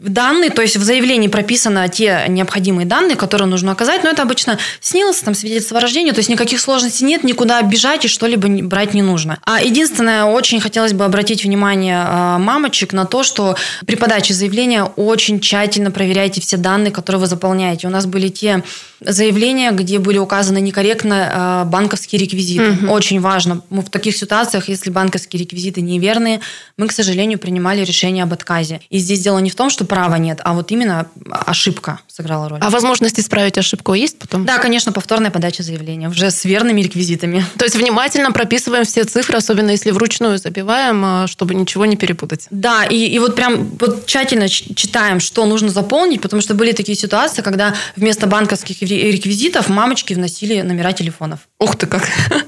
данные, 0.10 0.50
то 0.50 0.62
есть 0.62 0.78
в 0.78 0.84
заявлении 0.84 1.28
прописаны 1.28 1.88
те 1.90 2.26
необходимые 2.28 2.86
данные, 2.86 3.16
которые 3.16 3.48
нужно 3.48 3.72
оказать, 3.72 4.04
но 4.04 4.10
это 4.10 4.22
обычно 4.22 4.58
снилось, 4.80 5.20
там 5.20 5.34
свидетельство 5.34 5.78
о 5.78 5.82
рождении, 5.82 6.12
то 6.12 6.20
есть 6.20 6.30
никаких 6.30 6.60
сложностей 6.60 7.06
нет, 7.06 7.24
никуда 7.24 7.62
бежать 7.62 8.06
и 8.06 8.08
что-либо 8.08 8.48
брать 8.64 8.94
не 8.94 9.02
нужно. 9.02 9.40
А 9.44 9.62
единственное, 9.62 10.26
очень 10.26 10.60
хотелось 10.60 10.94
бы 10.94 11.06
обратить 11.06 11.44
внимание 11.44 12.04
а, 12.06 12.38
мамочек 12.38 12.94
на 12.94 13.06
то, 13.06 13.24
что 13.24 13.56
при 13.86 13.96
подаче 13.96 14.34
заявления 14.34 14.84
очень 14.84 15.40
тщательно 15.40 15.92
проверяйте 15.92 16.42
все 16.42 16.58
данные, 16.58 16.92
которые 16.92 17.22
вы 17.22 17.28
заполняете. 17.28 17.88
У 17.88 17.90
нас 17.90 18.06
были 18.06 18.30
те 18.30 18.64
заявления, 19.02 19.72
где 19.72 20.00
были 20.00 20.18
указаны 20.18 20.60
некорректно 20.60 21.32
а, 21.32 21.66
банковские 21.66 22.22
реквизиты. 22.22 22.72
Угу. 22.72 22.92
Очень 22.92 23.20
важно. 23.20 23.62
Мы 23.70 23.82
в 23.82 23.90
таких 23.90 24.16
ситуациях, 24.16 24.70
если 24.70 24.90
банковские 24.90 25.42
реквизиты 25.42 25.82
неверные, 25.82 26.40
мы, 26.78 26.88
к 26.88 26.92
сожалению, 26.92 27.40
принимали 27.40 27.84
решение 27.84 28.24
об 28.24 28.34
отказе. 28.34 28.82
И 28.90 28.98
здесь 28.98 29.22
дело 29.22 29.40
не 29.40 29.50
в 29.50 29.56
том, 29.56 29.70
что 29.70 29.86
права 29.96 30.16
нет, 30.18 30.42
а 30.44 30.54
вот 30.54 30.72
именно 30.72 31.08
ошибка 31.32 32.00
сыграла 32.16 32.48
роль. 32.48 32.60
А 32.62 32.70
возможность 32.70 33.20
исправить 33.20 33.58
ошибку 33.58 33.94
есть 33.94 34.18
потом? 34.18 34.46
Да, 34.46 34.58
конечно, 34.58 34.92
повторная 34.92 35.32
подача 35.32 35.64
заявления 35.64 36.08
уже 36.08 36.32
с 36.32 36.46
верными 36.46 36.82
реквизитами. 36.82 37.46
То 37.58 37.66
есть 37.66 37.76
внимательно 37.76 38.32
прописываем 38.32 38.86
все 38.86 39.04
цифры, 39.04 39.38
особенно 39.38 39.72
если 39.72 39.92
вручную 39.92 40.38
забиваем, 40.38 41.04
а, 41.04 41.28
чтобы 41.28 41.56
ничего 41.56 41.86
не 41.86 41.98
перепутать. 41.98 42.48
Да, 42.52 42.86
и, 42.86 42.96
и 42.96 43.20
вот 43.20 43.36
прям 43.36 43.70
вот 43.80 44.06
тщательно 44.06 44.48
читаем, 44.48 45.20
что 45.20 45.46
нужно 45.46 45.70
заполнить, 45.70 46.22
потому 46.22 46.42
что 46.42 46.54
были 46.54 46.72
такие 46.72 46.98
ситуации, 46.98 47.42
когда 47.42 47.76
вместо 47.96 48.28
банковских 48.28 48.82
реквизитов 48.82 49.68
мамочки 49.68 50.14
вносили 50.14 50.62
номера 50.62 50.94
телефонов. 50.94 51.40
Ух 51.60 51.76
ты 51.76 51.88
как! 51.88 52.08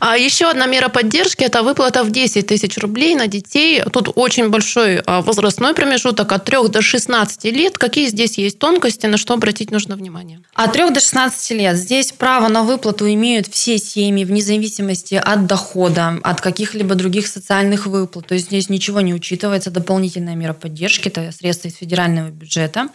А 0.00 0.16
еще 0.16 0.48
одна 0.48 0.66
мера 0.66 0.88
поддержки– 0.88 1.42
это 1.44 1.62
выплата 1.62 2.04
в 2.04 2.10
10 2.10 2.46
тысяч 2.46 2.78
рублей 2.78 3.16
на 3.16 3.26
детей. 3.26 3.82
Тут 3.92 4.10
очень 4.14 4.48
большой 4.48 4.98
а, 5.04 5.22
возрастной 5.22 5.74
промежуток 5.74 6.30
от 6.30 6.44
3 6.44 6.68
до 6.68 6.82
16 6.82 7.44
лет. 7.44 7.78
Какие 7.78 8.06
здесь 8.06 8.38
есть 8.38 8.58
тонкости, 8.60 9.06
на 9.08 9.16
что 9.16 9.34
обратить 9.34 9.70
нужно 9.70 9.96
внимание? 9.96 10.40
От 10.54 10.72
3 10.72 10.90
до 10.90 11.00
16 11.00 11.50
лет. 11.52 11.76
Здесь 11.76 12.12
право 12.12 12.48
на 12.48 12.62
выплату 12.62 13.08
имеют 13.12 13.46
все 13.48 13.78
семьи 13.78 14.24
вне 14.24 14.42
зависимости 14.42 15.14
от 15.14 15.46
дохода, 15.46 16.18
от 16.22 16.40
каких-либо 16.40 16.94
других 16.94 17.26
социальных 17.26 17.86
выплат. 17.86 18.26
То 18.26 18.34
есть 18.34 18.46
здесь 18.46 18.68
ничего 18.68 19.00
не 19.00 19.14
учитывается. 19.14 19.70
Дополнительная 19.70 20.34
мера 20.34 20.52
поддержки– 20.52 21.08
это 21.08 21.32
средства 21.32 21.68
из 21.68 21.74
федерального 21.74 22.30
бюджета. 22.30 22.88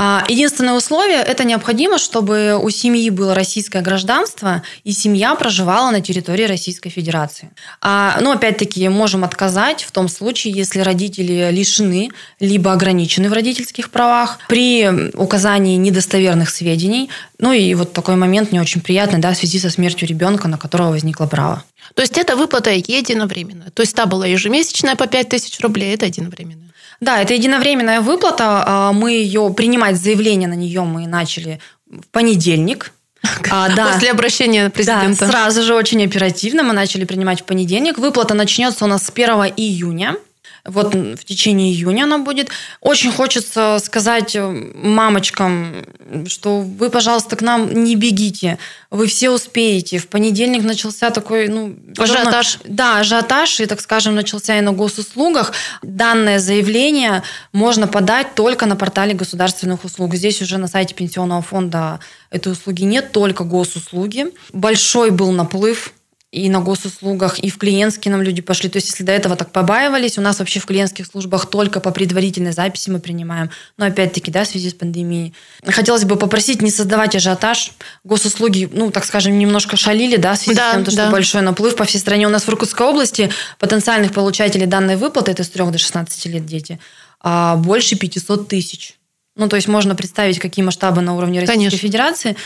А, 0.00 0.24
единственное 0.28 0.74
условие– 0.74 1.18
это 1.26 1.42
необходимо, 1.42 1.98
чтобы 1.98 2.56
у 2.62 2.70
семьи 2.70 3.10
было 3.10 3.34
российское 3.34 3.82
гражданство, 3.82 4.62
и 4.84 4.92
семья 4.92 5.34
проживала 5.34 5.90
на 5.90 6.00
территории 6.00 6.44
Российской 6.44 6.88
Федерации. 6.88 7.50
А, 7.80 8.16
но, 8.20 8.30
опять-таки, 8.30 8.88
можем 8.88 9.24
отказать 9.24 9.82
в 9.82 9.90
том 9.90 10.08
случае, 10.08 10.54
если 10.54 10.78
родители 10.78 11.50
лишены 11.50 12.10
либо 12.38 12.72
ограничены 12.72 13.28
в 13.28 13.32
родительских 13.32 13.90
правах 13.90 14.38
при 14.48 14.88
указании 15.14 15.76
недостоверных 15.76 16.50
сведений. 16.50 17.10
Ну 17.40 17.52
и 17.52 17.74
вот 17.74 17.92
такой 17.92 18.14
момент 18.14 18.52
не 18.52 18.60
очень 18.60 18.80
приятный 18.80 19.18
да, 19.18 19.32
в 19.32 19.36
связи 19.36 19.58
со 19.58 19.68
смертью 19.68 20.06
ребенка, 20.06 20.46
на 20.46 20.58
которого 20.58 20.90
возникло 20.90 21.26
право. 21.26 21.64
То 21.94 22.02
есть 22.02 22.16
это 22.16 22.36
выплата 22.36 22.70
единовременная. 22.70 23.70
То 23.70 23.82
есть 23.82 23.96
та 23.96 24.06
была 24.06 24.26
ежемесячная 24.26 24.94
по 24.94 25.08
5 25.08 25.28
тысяч 25.28 25.58
рублей, 25.60 25.94
это 25.94 26.06
единовременная. 26.06 26.68
Да, 27.00 27.20
это 27.22 27.34
единовременная 27.34 28.00
выплата. 28.00 28.64
А, 28.66 28.92
мы 28.92 29.12
ее 29.12 29.52
принимать 29.56 29.96
заявление 29.96 30.48
на 30.48 30.54
нее 30.54 30.82
мы 30.82 31.06
начали 31.06 31.60
в 31.86 32.06
понедельник. 32.08 32.92
А, 33.50 33.74
да. 33.74 33.92
После 33.92 34.10
обращения 34.10 34.68
президента. 34.70 35.26
Да, 35.26 35.32
сразу 35.32 35.62
же 35.62 35.74
очень 35.74 36.04
оперативно 36.04 36.62
мы 36.62 36.72
начали 36.72 37.04
принимать 37.04 37.40
в 37.40 37.44
понедельник. 37.44 37.98
Выплата 37.98 38.34
начнется 38.34 38.84
у 38.84 38.88
нас 38.88 39.04
с 39.04 39.10
1 39.10 39.54
июня. 39.56 40.16
Вот 40.64 40.94
в 40.94 41.24
течение 41.24 41.72
июня 41.72 42.04
она 42.04 42.18
будет. 42.18 42.50
Очень 42.80 43.12
хочется 43.12 43.78
сказать 43.84 44.36
э, 44.36 44.46
мамочкам, 44.46 45.86
что 46.26 46.60
вы, 46.60 46.90
пожалуйста, 46.90 47.36
к 47.36 47.42
нам 47.42 47.84
не 47.84 47.96
бегите. 47.96 48.58
Вы 48.90 49.06
все 49.06 49.30
успеете. 49.30 49.98
В 49.98 50.08
понедельник 50.08 50.62
начался 50.62 51.10
такой, 51.10 51.48
ну... 51.48 51.76
Ажиотаж. 51.96 52.58
Да, 52.64 53.00
ажиотаж, 53.00 53.60
и, 53.60 53.66
так 53.66 53.80
скажем, 53.80 54.14
начался 54.14 54.58
и 54.58 54.60
на 54.60 54.72
госуслугах. 54.72 55.52
Данное 55.82 56.38
заявление 56.38 57.22
можно 57.52 57.86
подать 57.86 58.34
только 58.34 58.66
на 58.66 58.76
портале 58.76 59.14
государственных 59.14 59.84
услуг. 59.84 60.14
Здесь 60.14 60.40
уже 60.42 60.58
на 60.58 60.68
сайте 60.68 60.94
Пенсионного 60.94 61.42
фонда 61.42 62.00
этой 62.30 62.52
услуги 62.52 62.82
нет, 62.84 63.12
только 63.12 63.44
госуслуги. 63.44 64.26
Большой 64.52 65.10
был 65.10 65.32
наплыв 65.32 65.92
и 66.30 66.50
на 66.50 66.60
госуслугах, 66.60 67.38
и 67.38 67.48
в 67.48 67.56
клиентские 67.56 68.12
нам 68.12 68.20
люди 68.20 68.42
пошли. 68.42 68.68
То 68.68 68.76
есть, 68.76 68.88
если 68.90 69.02
до 69.02 69.12
этого 69.12 69.34
так 69.34 69.50
побаивались, 69.50 70.18
у 70.18 70.20
нас 70.20 70.38
вообще 70.38 70.60
в 70.60 70.66
клиентских 70.66 71.06
службах 71.06 71.46
только 71.46 71.80
по 71.80 71.90
предварительной 71.90 72.52
записи 72.52 72.90
мы 72.90 73.00
принимаем. 73.00 73.50
Но 73.78 73.86
опять-таки, 73.86 74.30
да, 74.30 74.44
в 74.44 74.48
связи 74.48 74.68
с 74.68 74.74
пандемией. 74.74 75.32
Хотелось 75.64 76.04
бы 76.04 76.16
попросить 76.16 76.60
не 76.60 76.70
создавать 76.70 77.16
ажиотаж. 77.16 77.72
Госуслуги, 78.04 78.68
ну, 78.70 78.90
так 78.90 79.06
скажем, 79.06 79.38
немножко 79.38 79.78
шалили, 79.78 80.16
да, 80.16 80.34
в 80.34 80.38
связи 80.38 80.58
да, 80.58 80.72
с 80.72 80.74
тем, 80.74 80.90
что 80.90 81.10
большой 81.10 81.40
наплыв 81.40 81.76
по 81.76 81.84
всей 81.84 81.98
стране. 81.98 82.26
У 82.26 82.30
нас 82.30 82.44
в 82.44 82.48
Иркутской 82.50 82.86
области 82.86 83.30
потенциальных 83.58 84.12
получателей 84.12 84.66
данной 84.66 84.96
выплаты, 84.96 85.30
это 85.30 85.44
с 85.44 85.48
3 85.48 85.70
до 85.70 85.78
16 85.78 86.26
лет 86.26 86.44
дети, 86.44 86.78
а 87.20 87.56
больше 87.56 87.96
500 87.96 88.48
тысяч. 88.48 88.98
Ну, 89.34 89.48
то 89.48 89.56
есть 89.56 89.68
можно 89.68 89.94
представить, 89.94 90.40
какие 90.40 90.64
масштабы 90.64 91.00
на 91.00 91.14
уровне 91.14 91.40
Российской 91.40 91.56
Конечно. 91.56 91.78
Федерации. 91.78 92.36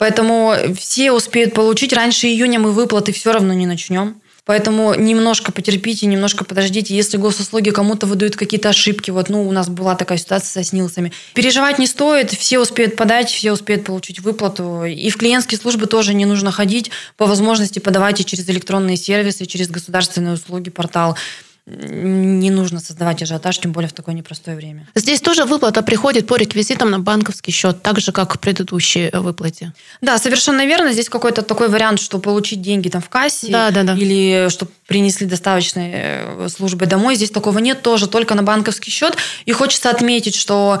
Поэтому 0.00 0.54
все 0.78 1.12
успеют 1.12 1.52
получить. 1.52 1.92
Раньше 1.92 2.26
июня 2.26 2.58
мы 2.58 2.72
выплаты 2.72 3.12
все 3.12 3.34
равно 3.34 3.52
не 3.52 3.66
начнем. 3.66 4.16
Поэтому 4.46 4.94
немножко 4.94 5.52
потерпите, 5.52 6.06
немножко 6.06 6.42
подождите. 6.42 6.96
Если 6.96 7.18
госуслуги 7.18 7.68
кому-то 7.68 8.06
выдают 8.06 8.34
какие-то 8.34 8.70
ошибки, 8.70 9.10
вот, 9.10 9.28
ну, 9.28 9.46
у 9.46 9.52
нас 9.52 9.68
была 9.68 9.96
такая 9.96 10.16
ситуация 10.16 10.64
со 10.64 10.64
снилсами. 10.66 11.12
Переживать 11.34 11.78
не 11.78 11.86
стоит, 11.86 12.30
все 12.30 12.58
успеют 12.58 12.96
подать, 12.96 13.28
все 13.28 13.52
успеют 13.52 13.84
получить 13.84 14.20
выплату. 14.20 14.84
И 14.86 15.10
в 15.10 15.18
клиентские 15.18 15.58
службы 15.58 15.84
тоже 15.84 16.14
не 16.14 16.24
нужно 16.24 16.50
ходить. 16.50 16.90
По 17.18 17.26
возможности 17.26 17.78
подавайте 17.78 18.24
через 18.24 18.48
электронные 18.48 18.96
сервисы, 18.96 19.44
через 19.44 19.68
государственные 19.68 20.32
услуги, 20.32 20.70
портал 20.70 21.18
не 21.70 22.50
нужно 22.50 22.80
создавать 22.80 23.22
ажиотаж, 23.22 23.58
тем 23.58 23.72
более 23.72 23.88
в 23.88 23.92
такое 23.92 24.14
непростое 24.14 24.56
время. 24.56 24.86
Здесь 24.94 25.20
тоже 25.20 25.44
выплата 25.44 25.82
приходит 25.82 26.26
по 26.26 26.36
реквизитам 26.36 26.90
на 26.90 26.98
банковский 26.98 27.52
счет, 27.52 27.82
так 27.82 28.00
же, 28.00 28.12
как 28.12 28.34
в 28.34 28.38
предыдущей 28.38 29.10
выплате. 29.12 29.72
Да, 30.00 30.18
совершенно 30.18 30.66
верно. 30.66 30.92
Здесь 30.92 31.08
какой-то 31.08 31.42
такой 31.42 31.68
вариант, 31.68 32.00
что 32.00 32.18
получить 32.18 32.62
деньги 32.62 32.88
там 32.88 33.00
в 33.00 33.08
кассе 33.08 33.48
да, 33.50 33.70
да, 33.70 33.82
да. 33.82 33.94
или 33.94 34.48
чтобы 34.50 34.70
принесли 34.86 35.26
доставочной 35.26 35.90
э, 35.94 36.48
службы 36.48 36.86
домой. 36.86 37.14
Здесь 37.14 37.30
такого 37.30 37.58
нет, 37.58 37.82
тоже 37.82 38.08
только 38.08 38.34
на 38.34 38.42
банковский 38.42 38.90
счет. 38.90 39.16
И 39.44 39.52
хочется 39.52 39.90
отметить, 39.90 40.34
что 40.34 40.80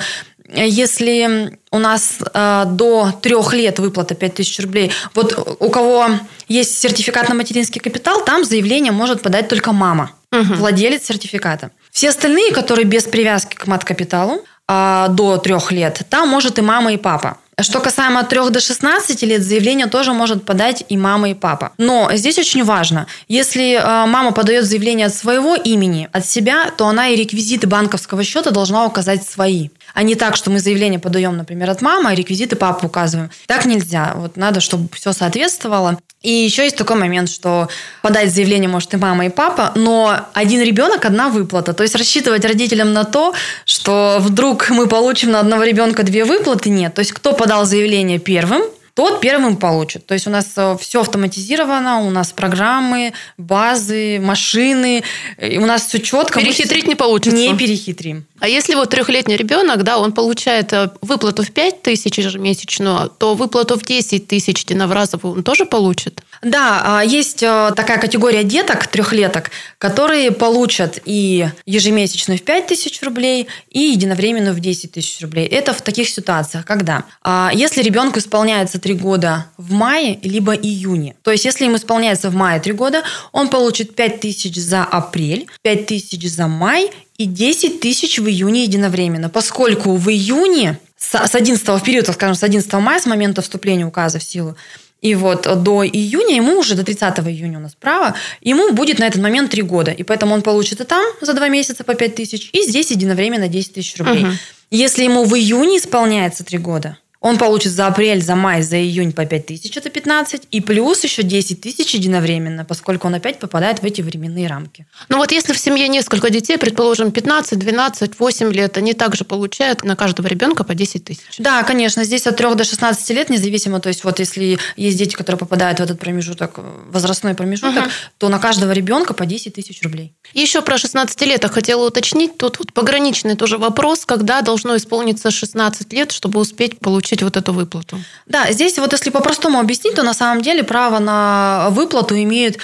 если 0.54 1.58
у 1.70 1.78
нас 1.78 2.18
э, 2.32 2.64
до 2.66 3.12
трех 3.22 3.52
лет 3.52 3.78
выплата 3.78 4.14
5000 4.14 4.60
рублей, 4.60 4.92
вот 5.14 5.56
у 5.60 5.70
кого 5.70 6.06
есть 6.48 6.78
сертификат 6.78 7.28
на 7.28 7.34
материнский 7.34 7.80
капитал, 7.80 8.24
там 8.24 8.44
заявление 8.44 8.92
может 8.92 9.22
подать 9.22 9.48
только 9.48 9.72
мама 9.72 10.12
угу. 10.32 10.54
владелец 10.54 11.04
сертификата. 11.04 11.70
Все 11.90 12.10
остальные, 12.10 12.52
которые 12.52 12.84
без 12.84 13.04
привязки 13.04 13.54
к 13.54 13.66
мат-капиталу 13.66 14.44
а, 14.68 15.08
до 15.08 15.36
трех 15.38 15.72
лет, 15.72 16.02
там 16.08 16.28
может 16.28 16.58
и 16.58 16.62
мама, 16.62 16.92
и 16.92 16.96
папа. 16.96 17.38
Что 17.62 17.80
касаемо 17.80 18.20
от 18.20 18.28
3 18.28 18.50
до 18.50 18.60
16 18.60 19.22
лет, 19.22 19.42
заявление 19.42 19.86
тоже 19.86 20.12
может 20.12 20.44
подать 20.44 20.84
и 20.88 20.96
мама, 20.96 21.30
и 21.30 21.34
папа. 21.34 21.72
Но 21.78 22.10
здесь 22.14 22.38
очень 22.38 22.64
важно, 22.64 23.06
если 23.28 23.74
э, 23.74 24.06
мама 24.06 24.32
подает 24.32 24.64
заявление 24.64 25.06
от 25.06 25.14
своего 25.14 25.54
имени, 25.54 26.08
от 26.12 26.26
себя, 26.26 26.70
то 26.76 26.86
она 26.86 27.08
и 27.08 27.16
реквизиты 27.16 27.66
банковского 27.66 28.24
счета 28.24 28.50
должна 28.50 28.86
указать 28.86 29.24
свои. 29.24 29.68
А 29.94 30.02
не 30.02 30.14
так, 30.14 30.36
что 30.36 30.50
мы 30.50 30.60
заявление 30.60 31.00
подаем, 31.00 31.36
например, 31.36 31.70
от 31.70 31.82
мамы, 31.82 32.10
а 32.10 32.14
реквизиты 32.14 32.56
папы 32.56 32.86
указываем. 32.86 33.30
Так 33.46 33.64
нельзя. 33.64 34.12
Вот 34.14 34.36
надо, 34.36 34.60
чтобы 34.60 34.88
все 34.94 35.12
соответствовало. 35.12 35.98
И 36.22 36.30
еще 36.30 36.64
есть 36.64 36.76
такой 36.76 36.96
момент, 36.96 37.30
что 37.30 37.68
подать 38.02 38.32
заявление 38.32 38.68
может 38.68 38.92
и 38.92 38.98
мама, 38.98 39.26
и 39.26 39.28
папа, 39.30 39.72
но 39.74 40.26
один 40.34 40.60
ребенок– 40.60 41.04
одна 41.06 41.30
выплата. 41.30 41.72
То 41.72 41.82
есть 41.82 41.94
рассчитывать 41.94 42.44
родителям 42.44 42.92
на 42.92 43.04
то, 43.04 43.34
что 43.64 44.18
вдруг 44.20 44.68
мы 44.68 44.86
получим 44.86 45.30
на 45.30 45.40
одного 45.40 45.64
ребенка 45.64 46.02
две 46.02 46.26
выплаты, 46.26 46.68
нет. 46.68 46.92
То 46.94 46.98
есть 46.98 47.12
кто 47.12 47.32
подал 47.32 47.64
заявление 47.64 48.18
первым, 48.18 48.62
тот 48.92 49.20
первым 49.20 49.56
получит. 49.56 50.04
То 50.04 50.12
есть 50.12 50.26
у 50.26 50.30
нас 50.30 50.52
э, 50.56 50.76
все 50.78 51.00
автоматизировано, 51.00 52.00
у 52.00 52.10
нас 52.10 52.32
программы, 52.32 53.14
базы, 53.38 54.20
машины, 54.20 55.02
у 55.38 55.64
нас 55.64 55.86
все 55.86 56.00
четко. 56.00 56.38
Перехитрить 56.40 56.86
не 56.86 56.96
получится. 56.96 57.38
Не 57.38 57.56
перехитрим. 57.56 58.26
А 58.40 58.48
если 58.48 58.74
вот 58.74 58.90
трехлетний 58.90 59.36
ребенок, 59.36 59.82
да, 59.84 59.98
он 59.98 60.12
получает 60.12 60.72
э, 60.72 60.90
выплату 61.02 61.42
в 61.42 61.50
5 61.50 61.82
тысяч 61.82 62.18
ежемесячную, 62.18 63.10
то 63.10 63.34
выплату 63.34 63.78
в 63.78 63.84
10 63.84 64.26
тысяч 64.26 64.62
единоразовую 64.62 65.34
он 65.34 65.42
тоже 65.42 65.66
получит? 65.66 66.22
Да, 66.42 66.82
а, 66.84 67.04
есть 67.04 67.42
э, 67.42 67.72
такая 67.76 67.98
категория 67.98 68.42
деток, 68.42 68.86
трехлеток, 68.86 69.50
которые 69.76 70.30
получат 70.30 70.98
и 71.04 71.48
ежемесячную 71.66 72.38
в 72.38 72.42
5 72.42 72.66
тысяч 72.66 73.02
рублей, 73.02 73.46
и 73.68 73.80
единовременную 73.80 74.54
в 74.54 74.60
10 74.60 74.92
тысяч 74.92 75.20
рублей. 75.20 75.46
Это 75.46 75.74
в 75.74 75.82
таких 75.82 76.08
ситуациях, 76.08 76.64
когда? 76.64 77.04
А, 77.22 77.50
если 77.52 77.82
ребенку 77.82 78.18
исполняется 78.18 78.80
3 78.80 78.94
года 78.94 79.46
в 79.58 79.72
мае, 79.72 80.18
либо 80.22 80.54
июне. 80.54 81.14
То 81.22 81.30
есть, 81.30 81.44
если 81.44 81.66
ему 81.66 81.76
исполняется 81.76 82.30
в 82.30 82.34
мае 82.34 82.58
3 82.58 82.72
года, 82.72 83.02
он 83.32 83.48
получит 83.48 83.94
5 83.94 84.20
тысяч 84.20 84.56
за 84.56 84.82
апрель, 84.82 85.46
5 85.62 85.86
тысяч 85.86 86.30
за 86.30 86.46
май 86.46 86.90
и 87.20 87.26
10 87.26 87.80
тысяч 87.80 88.18
в 88.18 88.26
июне 88.28 88.62
единовременно, 88.62 89.28
поскольку 89.28 89.94
в 89.94 90.08
июне 90.08 90.78
с 90.96 91.34
11 91.34 91.68
в 91.68 91.82
период, 91.82 92.08
скажем, 92.08 92.34
с 92.34 92.42
11 92.42 92.72
мая, 92.74 92.98
с 92.98 93.04
момента 93.04 93.42
вступления 93.42 93.84
указа 93.84 94.18
в 94.18 94.22
силу, 94.22 94.56
и 95.02 95.14
вот 95.14 95.42
до 95.62 95.84
июня, 95.84 96.36
ему 96.36 96.58
уже 96.58 96.74
до 96.74 96.82
30 96.82 97.18
июня 97.28 97.58
у 97.58 97.60
нас 97.60 97.74
право, 97.78 98.14
ему 98.40 98.72
будет 98.72 98.98
на 98.98 99.04
этот 99.06 99.20
момент 99.20 99.50
3 99.50 99.62
года. 99.64 99.90
И 99.90 100.02
поэтому 100.02 100.34
он 100.34 100.40
получит 100.40 100.80
и 100.80 100.84
там 100.84 101.04
за 101.20 101.34
2 101.34 101.48
месяца 101.48 101.84
по 101.84 101.92
5 101.92 102.14
тысяч, 102.14 102.48
и 102.54 102.62
здесь 102.62 102.90
единовременно 102.90 103.48
10 103.48 103.74
тысяч 103.74 103.98
рублей. 103.98 104.24
Угу. 104.24 104.32
Если 104.70 105.04
ему 105.04 105.24
в 105.24 105.34
июне 105.36 105.76
исполняется 105.76 106.42
3 106.42 106.56
года, 106.56 106.96
он 107.20 107.36
получит 107.36 107.72
за 107.72 107.86
апрель, 107.86 108.22
за 108.22 108.34
май, 108.34 108.62
за 108.62 108.78
июнь 108.78 109.12
по 109.12 109.26
5 109.26 109.46
тысяч, 109.46 109.76
это 109.76 109.90
15, 109.90 110.48
и 110.50 110.60
плюс 110.60 111.04
еще 111.04 111.22
10 111.22 111.60
тысяч 111.60 111.94
единовременно, 111.94 112.64
поскольку 112.64 113.08
он 113.08 113.14
опять 113.14 113.38
попадает 113.38 113.82
в 113.82 113.84
эти 113.84 114.00
временные 114.00 114.46
рамки. 114.46 114.86
Ну 115.10 115.18
вот 115.18 115.30
если 115.30 115.52
в 115.52 115.58
семье 115.58 115.86
несколько 115.88 116.30
детей, 116.30 116.56
предположим, 116.56 117.12
15, 117.12 117.58
12, 117.58 118.18
8 118.18 118.52
лет, 118.52 118.78
они 118.78 118.94
также 118.94 119.24
получают 119.24 119.84
на 119.84 119.96
каждого 119.96 120.26
ребенка 120.28 120.64
по 120.64 120.74
10 120.74 121.04
тысяч. 121.04 121.36
Да, 121.38 121.62
конечно, 121.62 122.04
здесь 122.04 122.26
от 122.26 122.38
3 122.38 122.54
до 122.54 122.64
16 122.64 123.10
лет, 123.10 123.28
независимо, 123.28 123.80
то 123.80 123.88
есть 123.88 124.02
вот 124.02 124.18
если 124.18 124.58
есть 124.76 124.96
дети, 124.96 125.14
которые 125.14 125.38
попадают 125.38 125.80
в 125.80 125.82
этот 125.82 126.00
промежуток, 126.00 126.58
возрастной 126.90 127.34
промежуток, 127.34 127.84
угу. 127.84 127.92
то 128.16 128.28
на 128.30 128.38
каждого 128.38 128.72
ребенка 128.72 129.12
по 129.12 129.26
10 129.26 129.54
тысяч 129.54 129.82
рублей. 129.82 130.14
Еще 130.32 130.62
про 130.62 130.78
16 130.78 131.20
лет 131.22 131.42
я 131.42 131.48
хотела 131.50 131.86
уточнить, 131.86 132.38
тут 132.38 132.58
вот 132.58 132.72
пограничный 132.72 133.36
тоже 133.36 133.58
вопрос, 133.58 134.06
когда 134.06 134.40
должно 134.40 134.76
исполниться 134.76 135.30
16 135.30 135.92
лет, 135.92 136.12
чтобы 136.12 136.40
успеть 136.40 136.78
получить 136.80 137.09
получить 137.10 137.22
вот 137.22 137.36
эту 137.36 137.52
выплату? 137.52 137.98
Да, 138.26 138.52
здесь 138.52 138.78
вот 138.78 138.92
если 138.92 139.10
по-простому 139.10 139.58
объяснить, 139.58 139.94
то 139.94 140.02
на 140.02 140.14
самом 140.14 140.42
деле 140.42 140.62
право 140.62 140.98
на 140.98 141.68
выплату 141.70 142.14
имеют 142.16 142.58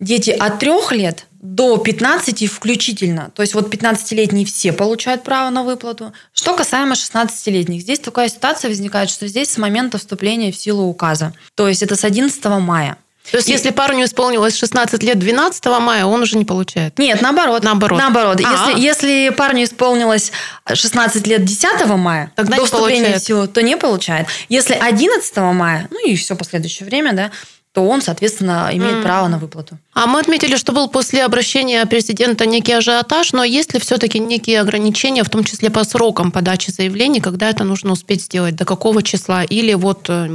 дети 0.00 0.30
от 0.30 0.58
трех 0.58 0.92
лет 0.92 1.26
до 1.42 1.76
15 1.78 2.50
включительно. 2.50 3.30
То 3.34 3.42
есть 3.42 3.54
вот 3.54 3.72
15-летние 3.72 4.44
все 4.44 4.72
получают 4.72 5.22
право 5.22 5.50
на 5.50 5.62
выплату. 5.62 6.12
Что 6.32 6.54
касаемо 6.54 6.94
16-летних, 6.94 7.80
здесь 7.80 7.98
такая 7.98 8.28
ситуация 8.28 8.68
возникает, 8.68 9.10
что 9.10 9.26
здесь 9.26 9.50
с 9.50 9.58
момента 9.58 9.98
вступления 9.98 10.52
в 10.52 10.56
силу 10.56 10.84
указа. 10.84 11.32
То 11.54 11.68
есть 11.68 11.82
это 11.82 11.96
с 11.96 12.04
11 12.04 12.44
мая. 12.60 12.96
То 13.30 13.36
есть, 13.36 13.48
и... 13.48 13.52
если 13.52 13.70
парню 13.70 14.04
исполнилось 14.04 14.56
16 14.56 15.02
лет 15.02 15.18
12 15.18 15.64
мая, 15.80 16.04
он 16.04 16.22
уже 16.22 16.36
не 16.36 16.44
получает? 16.44 16.98
Нет, 16.98 17.22
наоборот. 17.22 17.62
Наоборот. 17.62 17.98
Наоборот. 17.98 18.40
Если, 18.40 18.80
если 18.80 19.28
парню 19.30 19.64
исполнилось 19.64 20.32
16 20.72 21.26
лет 21.26 21.44
10 21.44 21.86
мая, 21.96 22.32
Тогда 22.34 22.56
до 22.56 22.64
вступления 22.64 23.18
в 23.18 23.22
силу, 23.22 23.46
то 23.46 23.62
не 23.62 23.76
получает. 23.76 24.26
Если 24.48 24.74
11 24.74 25.36
мая, 25.36 25.88
ну 25.90 26.04
и 26.06 26.16
все 26.16 26.34
последующее 26.34 26.86
время, 26.86 27.12
да, 27.12 27.30
то 27.72 27.86
он, 27.86 28.02
соответственно, 28.02 28.68
имеет 28.72 28.96
mm. 28.96 29.02
право 29.02 29.28
на 29.28 29.38
выплату. 29.38 29.78
А 29.92 30.06
мы 30.06 30.18
отметили, 30.18 30.56
что 30.56 30.72
был 30.72 30.88
после 30.88 31.24
обращения 31.24 31.86
президента 31.86 32.44
некий 32.44 32.72
ажиотаж, 32.72 33.32
но 33.32 33.44
есть 33.44 33.74
ли 33.74 33.80
все-таки 33.80 34.18
некие 34.18 34.60
ограничения, 34.60 35.22
в 35.22 35.30
том 35.30 35.44
числе 35.44 35.70
по 35.70 35.84
срокам 35.84 36.32
подачи 36.32 36.70
заявлений, 36.70 37.20
когда 37.20 37.48
это 37.48 37.62
нужно 37.62 37.92
успеть 37.92 38.22
сделать, 38.22 38.56
до 38.56 38.64
какого 38.64 39.04
числа, 39.04 39.44
или 39.44 39.74
вот 39.74 40.06
э, 40.08 40.28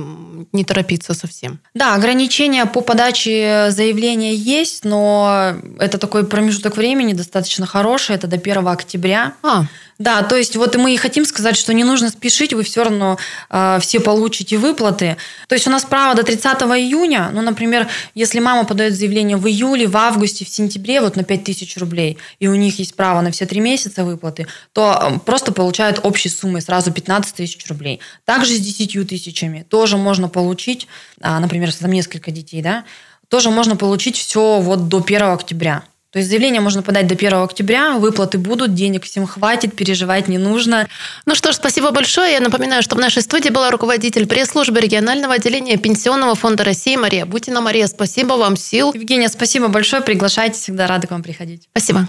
не 0.54 0.64
торопиться 0.64 1.14
совсем? 1.14 1.60
Да, 1.74 1.96
ограничения 1.96 2.66
по 2.66 2.80
подаче 2.80 3.68
заявления 3.70 4.34
есть, 4.34 4.86
но 4.86 5.56
это 5.78 5.98
такой 5.98 6.26
промежуток 6.26 6.78
времени 6.78 7.12
достаточно 7.12 7.66
хороший, 7.66 8.16
это 8.16 8.28
до 8.28 8.38
1 8.38 8.66
октября. 8.68 9.34
А. 9.44 9.66
Да, 9.98 10.24
то 10.24 10.36
есть 10.36 10.58
вот 10.58 10.76
мы 10.76 10.94
и 10.94 10.98
хотим 10.98 11.24
сказать, 11.24 11.56
что 11.56 11.74
не 11.74 11.86
нужно 11.86 12.10
спешить, 12.10 12.54
вы 12.54 12.64
все 12.64 12.84
равно 12.84 13.18
э, 13.50 13.80
все 13.80 14.02
получите 14.02 14.58
выплаты. 14.58 15.16
То 15.48 15.56
есть 15.56 15.68
у 15.68 15.72
нас 15.72 15.86
право 15.86 16.16
до 16.16 16.24
30 16.24 16.46
июня, 16.64 17.30
ну, 17.32 17.42
например, 17.42 17.88
если 18.14 18.40
мама 18.40 18.66
подает 18.66 18.94
заявление 18.94 19.38
в 19.38 19.48
июле, 19.48 19.88
в 19.88 19.96
августе, 19.96 20.44
в 20.44 20.50
сентябре 20.50 21.00
вот 21.00 21.16
на 21.16 21.24
5 21.24 21.46
тысяч 21.46 21.78
рублей, 21.78 22.18
и 22.40 22.48
у 22.50 22.56
них 22.56 22.78
есть 22.78 22.96
право 22.96 23.22
на 23.22 23.32
все 23.32 23.46
три 23.46 23.62
месяца 23.62 24.04
выплаты, 24.04 24.48
то 24.74 25.22
просто 25.26 25.54
получают 25.54 26.02
общей 26.04 26.28
суммой 26.28 26.62
сразу 26.62 26.92
15 26.92 27.34
тысяч 27.34 27.66
рублей. 27.68 28.02
Также 28.26 28.54
с 28.56 28.60
10 28.60 29.08
тысячами 29.08 29.66
тоже 29.70 29.96
можно 29.96 30.28
получить, 30.28 30.88
а, 31.22 31.40
например, 31.40 31.70
если 31.70 31.84
там 31.84 31.92
несколько 31.94 32.32
детей, 32.32 32.62
да, 32.62 32.84
тоже 33.30 33.50
можно 33.50 33.78
получить 33.78 34.18
все 34.18 34.60
вот 34.60 34.90
до 34.90 35.00
1 35.00 35.22
октября. 35.32 35.84
То 36.16 36.20
есть 36.20 36.30
заявление 36.30 36.62
можно 36.62 36.82
подать 36.82 37.08
до 37.08 37.16
1 37.16 37.34
октября, 37.34 37.98
выплаты 37.98 38.38
будут, 38.38 38.74
денег 38.74 39.04
всем 39.04 39.28
хватит, 39.28 39.76
переживать 39.76 40.30
не 40.30 40.38
нужно. 40.38 40.88
Ну 41.26 41.36
что 41.36 41.52
ж, 41.52 41.56
спасибо 41.56 41.92
большое. 41.92 42.32
Я 42.32 42.40
напоминаю, 42.40 42.82
что 42.84 42.96
в 42.96 43.00
нашей 43.00 43.22
студии 43.22 43.50
была 43.50 43.70
руководитель 43.70 44.26
пресс-службы 44.26 44.80
регионального 44.80 45.34
отделения 45.34 45.76
Пенсионного 45.76 46.36
фонда 46.36 46.64
России 46.64 46.96
Мария 46.96 47.26
Бутина. 47.26 47.60
Мария, 47.60 47.88
спасибо 47.88 48.36
вам, 48.36 48.56
сил. 48.56 48.94
Евгения, 48.94 49.28
спасибо 49.28 49.68
большое. 49.68 50.02
Приглашайте, 50.02 50.58
всегда 50.58 50.88
рада 50.88 51.06
к 51.06 51.12
вам 51.12 51.22
приходить. 51.22 51.68
Спасибо. 51.74 52.08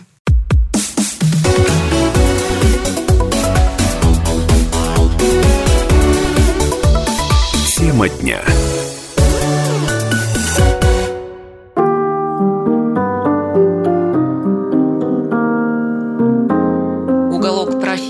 Тема 7.77 8.09
дня. 8.09 8.41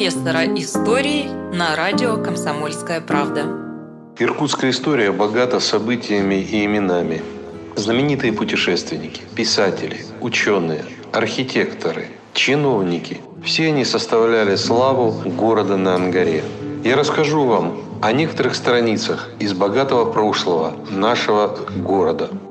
Профессора 0.07 0.47
истории 0.55 1.25
на 1.53 1.75
радио 1.75 2.17
«Комсомольская 2.17 3.01
правда». 3.01 3.43
Иркутская 4.21 4.71
история 4.71 5.11
богата 5.11 5.59
событиями 5.59 6.37
и 6.37 6.65
именами. 6.65 7.23
Знаменитые 7.75 8.33
путешественники, 8.33 9.23
писатели, 9.35 9.99
ученые, 10.21 10.85
архитекторы, 11.13 12.07
чиновники– 12.35 13.21
все 13.45 13.67
они 13.67 13.85
составляли 13.85 14.55
славу 14.55 15.11
города 15.25 15.77
на 15.77 15.97
Ангаре. 15.97 16.45
Я 16.85 16.95
расскажу 16.95 17.45
вам 17.45 17.81
о 18.01 18.13
некоторых 18.13 18.55
страницах 18.55 19.31
из 19.41 19.55
богатого 19.55 20.05
прошлого 20.13 20.77
нашего 20.89 21.49
города– 21.83 22.31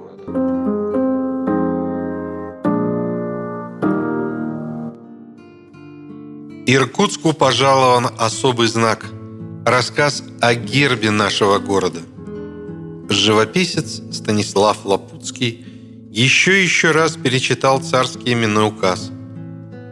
Иркутску 6.67 7.33
пожалован 7.33 8.07
особый 8.17 8.67
знак– 8.67 9.05
рассказ 9.67 10.23
о 10.41 10.55
гербе 10.55 11.11
нашего 11.11 11.59
города. 11.59 11.99
Живописец 13.07 14.01
Станислав 14.11 14.83
Лапутский 14.83 15.63
еще 16.09 16.59
и 16.59 16.63
еще 16.63 16.89
раз 16.89 17.17
перечитал 17.17 17.81
царский 17.81 18.33
именной 18.33 18.67
указ. 18.67 19.11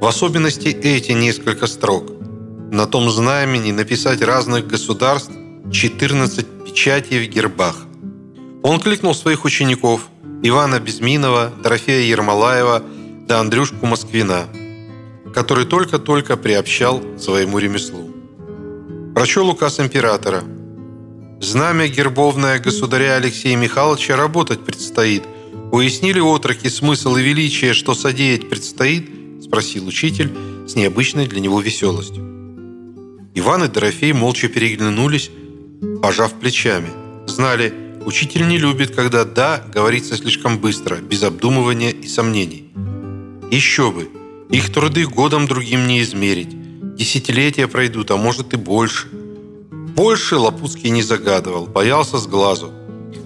В 0.01 0.05
особенности 0.07 0.69
эти 0.69 1.12
несколько 1.12 1.67
строк. 1.67 2.12
На 2.71 2.88
том 2.88 3.12
знамени 3.12 3.71
написать 3.71 4.23
разных 4.23 4.65
государств 4.65 5.31
14 5.71 6.65
печатей 6.65 7.23
в 7.23 7.29
гербах. 7.29 7.86
Он 8.63 8.79
кликнул 8.79 9.13
своих 9.13 9.45
учеников 9.45 10.07
Ивана 10.41 10.79
Безминова, 10.79 11.53
Дорофея 11.62 12.01
Ермолаева 12.01 12.81
да 13.27 13.41
Андрюшку 13.41 13.86
Москвина– 13.86 14.47
который 15.34 15.65
только-только 15.65 16.38
приобщал 16.38 17.00
к 17.00 17.19
своему 17.19 17.60
ремеслу. 17.60 18.10
Прочел 19.15 19.50
указ 19.50 19.80
императора. 19.80 20.43
«Знамя 21.39 21.88
гербовное 21.88 22.60
государя 22.60 23.15
Алексея 23.15 23.58
Михайловича 23.58 24.15
работать 24.15 24.63
предстоит. 24.63 25.24
Уяснили 25.72 26.19
отроки 26.19 26.69
смысл 26.69 27.15
и 27.15 27.24
величие, 27.24 27.74
что 27.74 27.93
содеять 27.93 28.50
предстоит?» 28.50 29.10
спросил 29.43 29.88
учитель 29.88 30.32
с 30.67 30.76
необычной 30.76 31.28
для 31.28 31.39
него 31.39 31.60
веселостью. 31.60 32.24
Иван 33.36 33.65
и 33.65 33.67
Дорофей 33.67 34.13
молча 34.13 34.48
переглянулись, 34.48 35.30
пожав 36.02 36.34
плечами. 36.39 36.89
Знали, 37.28 37.74
учитель 38.06 38.48
не 38.48 38.58
любит, 38.58 38.96
когда 38.96 39.26
«да» 39.26 39.63
говорится 39.74 40.15
слишком 40.15 40.60
быстро, 40.60 40.96
без 40.98 41.24
обдумывания 41.24 41.91
и 41.91 42.08
сомнений. 42.08 42.72
Еще 43.52 43.91
бы! 43.91 44.08
Их 44.53 44.71
труды 44.71 45.07
годом 45.07 45.47
другим 45.47 45.87
не 45.87 46.03
измерить. 46.03 46.95
Десятилетия 46.95 47.67
пройдут, 47.67 48.11
а 48.11 48.17
может 48.17 48.53
и 48.53 48.55
больше. 48.55 49.07
Больше 49.95 50.35
Лапутский 50.35 50.91
не 50.91 51.01
загадывал, 51.01 51.65
боялся 51.65 52.19
с 52.19 52.27
глазу. 52.27 52.71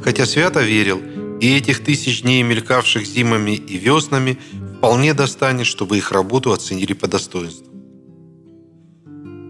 Хотя 0.01 0.25
свято 0.25 0.61
верил, 0.61 1.01
и 1.41 1.57
этих 1.57 1.83
тысяч 1.83 2.21
дней, 2.21 2.43
мелькавших 2.43 3.05
зимами 3.05 3.51
и 3.51 3.77
веснами, 3.77 4.37
вполне 4.77 5.13
достанет, 5.13 5.65
чтобы 5.65 5.97
их 5.97 6.13
работу 6.13 6.53
оценили 6.53 6.93
по 6.93 7.07
достоинству. 7.07 7.67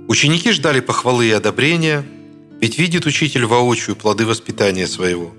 Ученики 0.07 0.51
ждали 0.53 0.79
похвалы 0.79 1.27
и 1.27 1.31
одобрения, 1.31 2.03
ведь 2.59 2.79
видит 2.79 3.05
учитель 3.05 3.45
воочию 3.45 3.95
плоды 3.95 4.25
воспитания 4.25 4.87
своего. 4.87 5.31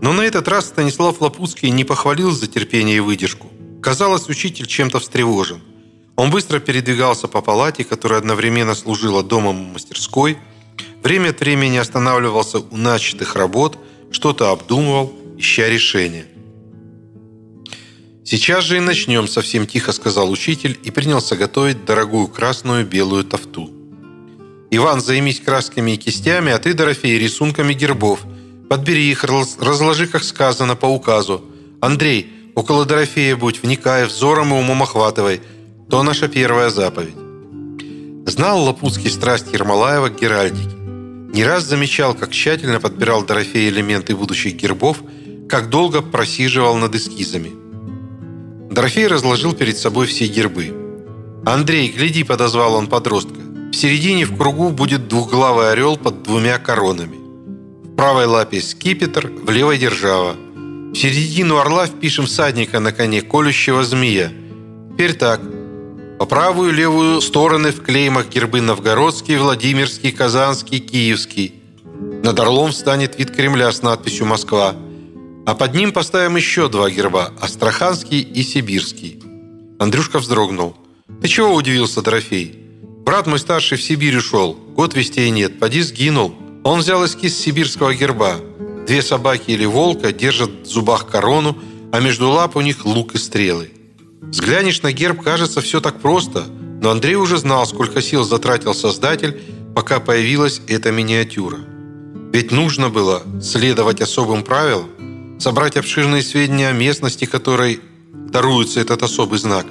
Но 0.00 0.12
на 0.12 0.22
этот 0.22 0.48
раз 0.48 0.66
Станислав 0.66 1.20
Лапутский 1.20 1.70
не 1.70 1.84
похвалил 1.84 2.32
за 2.32 2.48
терпение 2.48 2.96
и 2.96 3.00
выдержку. 3.00 3.48
Казалось, 3.82 4.28
учитель 4.28 4.66
чем-то 4.66 4.98
встревожен. 4.98 5.60
Он 6.16 6.30
быстро 6.30 6.58
передвигался 6.58 7.28
по 7.28 7.40
палате, 7.40 7.84
которая 7.84 8.18
одновременно 8.18 8.74
служила 8.74 9.22
домом 9.22 9.62
и 9.62 9.72
мастерской, 9.72 10.38
время 11.02 11.30
от 11.30 11.40
времени 11.40 11.76
останавливался 11.76 12.58
у 12.58 12.76
начатых 12.76 13.36
работ, 13.36 13.78
что-то 14.10 14.50
обдумывал, 14.50 15.12
ища 15.36 15.68
решения. 15.68 16.26
«Сейчас 18.24 18.64
же 18.64 18.76
и 18.76 18.80
начнем»,– 18.80 19.26
совсем 19.28 19.66
тихо 19.66 19.92
сказал 19.92 20.30
учитель 20.30 20.78
и 20.82 20.90
принялся 20.90 21.36
готовить 21.36 21.84
дорогую 21.84 22.26
красную 22.26 22.84
белую 22.84 23.24
тафту. 23.24 23.70
«Иван, 24.70 25.00
займись 25.00 25.40
красками 25.40 25.92
и 25.92 25.96
кистями, 25.96 26.52
а 26.52 26.58
ты, 26.58 26.74
Дорофей, 26.74 27.18
рисунками 27.18 27.72
гербов. 27.72 28.20
Подбери 28.68 29.10
их, 29.10 29.24
разложи, 29.24 30.06
как 30.06 30.24
сказано, 30.24 30.76
по 30.76 30.86
указу. 30.86 31.42
Андрей, 31.80 32.30
около 32.58 32.84
Дорофея 32.84 33.36
будь, 33.36 33.62
вникай, 33.62 34.06
взором 34.06 34.52
и 34.52 34.58
умом 34.58 34.82
охватывай– 34.82 35.40
то 35.90 36.02
наша 36.02 36.28
первая 36.28 36.70
заповедь. 36.70 37.16
Знал 38.26 38.62
Лапутский 38.62 39.10
страсть 39.10 39.52
Ермолаева 39.52 40.10
к 40.10 40.20
геральдике. 40.20 40.76
Не 41.34 41.44
раз 41.44 41.64
замечал, 41.64 42.14
как 42.14 42.30
тщательно 42.30 42.78
подбирал 42.78 43.24
Дорофей 43.24 43.68
элементы 43.70 44.14
будущих 44.14 44.54
гербов, 44.56 44.98
как 45.48 45.70
долго 45.70 46.02
просиживал 46.02 46.76
над 46.76 46.94
эскизами. 46.94 47.52
Дорофей 48.70 49.06
разложил 49.06 49.54
перед 49.54 49.78
собой 49.78 50.06
все 50.06 50.26
гербы. 50.26 50.74
«Андрей, 51.46 51.88
гляди!»– 51.88 52.22
подозвал 52.24 52.74
он 52.74 52.86
подростка. 52.86 53.40
«В 53.72 53.74
середине 53.74 54.26
в 54.26 54.36
кругу 54.36 54.70
будет 54.70 55.08
двухглавый 55.08 55.72
орел 55.72 55.96
под 55.96 56.22
двумя 56.22 56.58
коронами. 56.58 57.16
В 57.84 57.96
правой 57.96 58.26
лапе 58.26 58.60
скипетр, 58.60 59.32
в 59.42 59.50
левой 59.50 59.78
держава. 59.78 60.36
Середину 60.98 61.58
орла 61.58 61.86
впишем 61.86 62.26
всадника 62.26 62.80
на 62.80 62.90
коне, 62.90 63.22
колющего 63.22 63.84
змея. 63.84 64.32
Теперь 64.90 65.14
так– 65.14 65.40
по 66.18 66.26
правую 66.26 66.72
и 66.72 66.74
левую 66.74 67.20
стороны 67.20 67.70
в 67.70 67.84
клеймах 67.84 68.28
гербы 68.28 68.60
Новгородский, 68.60 69.36
Владимирский, 69.36 70.10
Казанский, 70.10 70.80
Киевский. 70.80 71.54
Над 72.24 72.40
орлом 72.40 72.72
встанет 72.72 73.16
вид 73.16 73.30
Кремля 73.30 73.70
с 73.70 73.80
надписью 73.82 74.26
«Москва», 74.26 74.74
а 75.46 75.54
под 75.54 75.74
ним 75.76 75.92
поставим 75.92 76.34
еще 76.34 76.68
два 76.68 76.90
герба– 76.90 77.32
Астраханский 77.40 78.20
и 78.20 78.42
Сибирский. 78.42 79.22
Андрюшка 79.78 80.18
вздрогнул. 80.18 80.74
«Ты 81.22 81.28
чего 81.28 81.54
удивился, 81.54 82.02
Дорофей? 82.02 82.58
Брат 83.06 83.28
мой 83.28 83.38
старший 83.38 83.78
в 83.78 83.82
Сибирь 83.82 84.16
ушел. 84.16 84.54
Год 84.74 84.94
вестей 84.94 85.30
нет. 85.30 85.60
Поди 85.60 85.80
сгинул. 85.82 86.34
Он 86.64 86.80
взял 86.80 87.06
эскиз 87.06 87.38
сибирского 87.38 87.94
герба. 87.94 88.40
Две 88.88 89.02
собаки 89.02 89.50
или 89.50 89.66
волка 89.66 90.12
держат 90.12 90.50
в 90.62 90.66
зубах 90.66 91.08
корону, 91.08 91.58
а 91.92 92.00
между 92.00 92.30
лап 92.30 92.56
у 92.56 92.62
них 92.62 92.86
лук 92.86 93.14
и 93.14 93.18
стрелы. 93.18 93.70
Взглянешь 94.22 94.80
на 94.80 94.92
герб, 94.92 95.20
кажется, 95.20 95.60
все 95.60 95.82
так 95.82 96.00
просто, 96.00 96.46
но 96.80 96.88
Андрей 96.88 97.16
уже 97.16 97.36
знал, 97.36 97.66
сколько 97.66 98.00
сил 98.00 98.24
затратил 98.24 98.72
создатель, 98.72 99.38
пока 99.74 100.00
появилась 100.00 100.62
эта 100.68 100.90
миниатюра. 100.90 101.58
Ведь 102.32 102.50
нужно 102.50 102.88
было 102.88 103.22
следовать 103.42 104.00
особым 104.00 104.42
правилам, 104.42 105.38
собрать 105.38 105.76
обширные 105.76 106.22
сведения 106.22 106.68
о 106.68 106.72
местности, 106.72 107.26
которой 107.26 107.80
даруется 108.14 108.80
этот 108.80 109.02
особый 109.02 109.38
знак. 109.38 109.66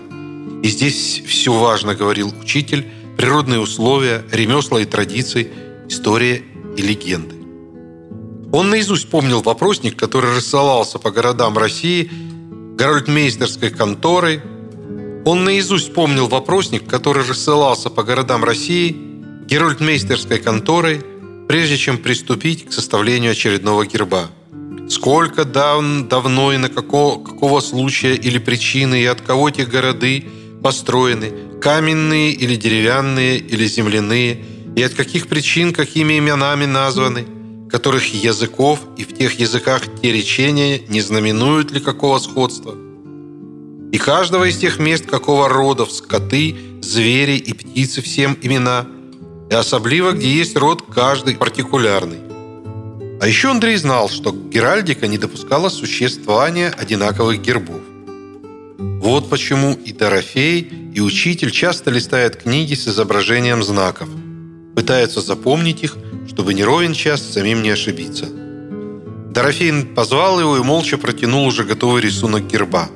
И 0.61 0.69
здесь 0.69 1.23
все 1.25 1.51
важно, 1.51 1.95
говорил 1.95 2.31
учитель, 2.39 2.85
природные 3.17 3.61
условия, 3.61 4.23
ремесла 4.31 4.79
и 4.79 4.85
традиции, 4.85 5.51
история 5.89 6.43
и 6.77 6.83
легенды. 6.83 7.36
Он 8.51 8.69
наизусть 8.69 9.09
помнил 9.09 9.41
вопросник, 9.41 9.97
который 9.97 10.35
рассылался 10.35 10.99
по 10.99 11.11
городам 11.11 11.57
России 11.57 12.09
Горольдмейстерской 12.77 13.71
конторой. 13.71 14.41
Он 15.25 15.43
наизусть 15.43 15.93
помнил 15.93 16.27
вопросник, 16.27 16.87
который 16.87 17.27
рассылался 17.27 17.89
по 17.89 18.03
городам 18.03 18.45
России 18.45 18.95
Герольдмейстерской 19.47 20.39
конторой, 20.39 21.01
прежде 21.47 21.77
чем 21.77 21.97
приступить 21.97 22.67
к 22.67 22.71
составлению 22.71 23.31
очередного 23.31 23.85
герба. 23.85 24.29
Сколько 24.89 25.43
дав 25.43 25.83
давно 26.07 26.53
и 26.53 26.57
на 26.57 26.69
какого, 26.69 27.21
какого 27.21 27.59
случая 27.59 28.15
или 28.15 28.37
причины 28.37 29.01
и 29.01 29.05
от 29.05 29.19
кого 29.19 29.49
те 29.49 29.65
городы 29.65 30.25
построены, 30.63 31.33
каменные 31.59 32.31
или 32.31 32.55
деревянные 32.55 33.37
или 33.37 33.65
земляные, 33.65 34.45
и 34.77 34.83
от 34.83 34.93
каких 34.93 35.27
причин, 35.27 35.73
какими 35.73 36.17
именами 36.19 36.65
названы, 36.65 37.25
которых 37.69 38.13
языков 38.13 38.79
и 38.97 39.03
в 39.03 39.15
тех 39.15 39.39
языках 39.39 39.83
те 40.01 40.11
речения 40.11 40.79
не 40.87 41.01
знаменуют 41.01 41.71
ли 41.71 41.79
какого 41.79 42.19
сходства. 42.19 42.75
И 43.91 43.97
каждого 43.97 44.49
из 44.49 44.57
тех 44.57 44.79
мест 44.79 45.05
какого 45.05 45.47
родов 45.47 45.91
скоты, 45.91 46.55
звери 46.81 47.37
и 47.37 47.53
птицы 47.53 48.01
всем 48.01 48.37
имена, 48.41 48.85
и 49.49 49.53
особливо, 49.53 50.11
где 50.11 50.29
есть 50.29 50.57
род 50.57 50.83
каждый 50.93 51.35
партикулярный. 51.35 52.19
А 53.19 53.27
еще 53.27 53.49
Андрей 53.49 53.77
знал, 53.77 54.09
что 54.09 54.31
Геральдика 54.31 55.07
не 55.07 55.17
допускала 55.17 55.69
существования 55.69 56.69
одинаковых 56.69 57.41
гербов. 57.41 57.81
Вот 58.77 59.29
почему 59.29 59.73
и 59.73 59.91
Дорофей, 59.91 60.61
и 60.93 61.01
учитель 61.01 61.51
часто 61.51 61.89
листают 61.89 62.35
книги 62.35 62.75
с 62.75 62.87
изображением 62.87 63.63
знаков, 63.63 64.09
пытаются 64.75 65.21
запомнить 65.21 65.83
их, 65.83 65.97
чтобы 66.37 66.53
не 66.53 66.63
ровен 66.63 66.93
час 66.93 67.33
самим 67.33 67.63
не 67.63 67.71
ошибиться. 67.71 68.27
Дорофей 69.31 69.83
позвал 69.83 70.39
его 70.39 70.57
и 70.57 70.61
молча 70.61 70.99
протянул 70.99 71.47
уже 71.47 71.63
готовый 71.63 71.99
рисунок 71.99 72.45
герба. 72.45 72.89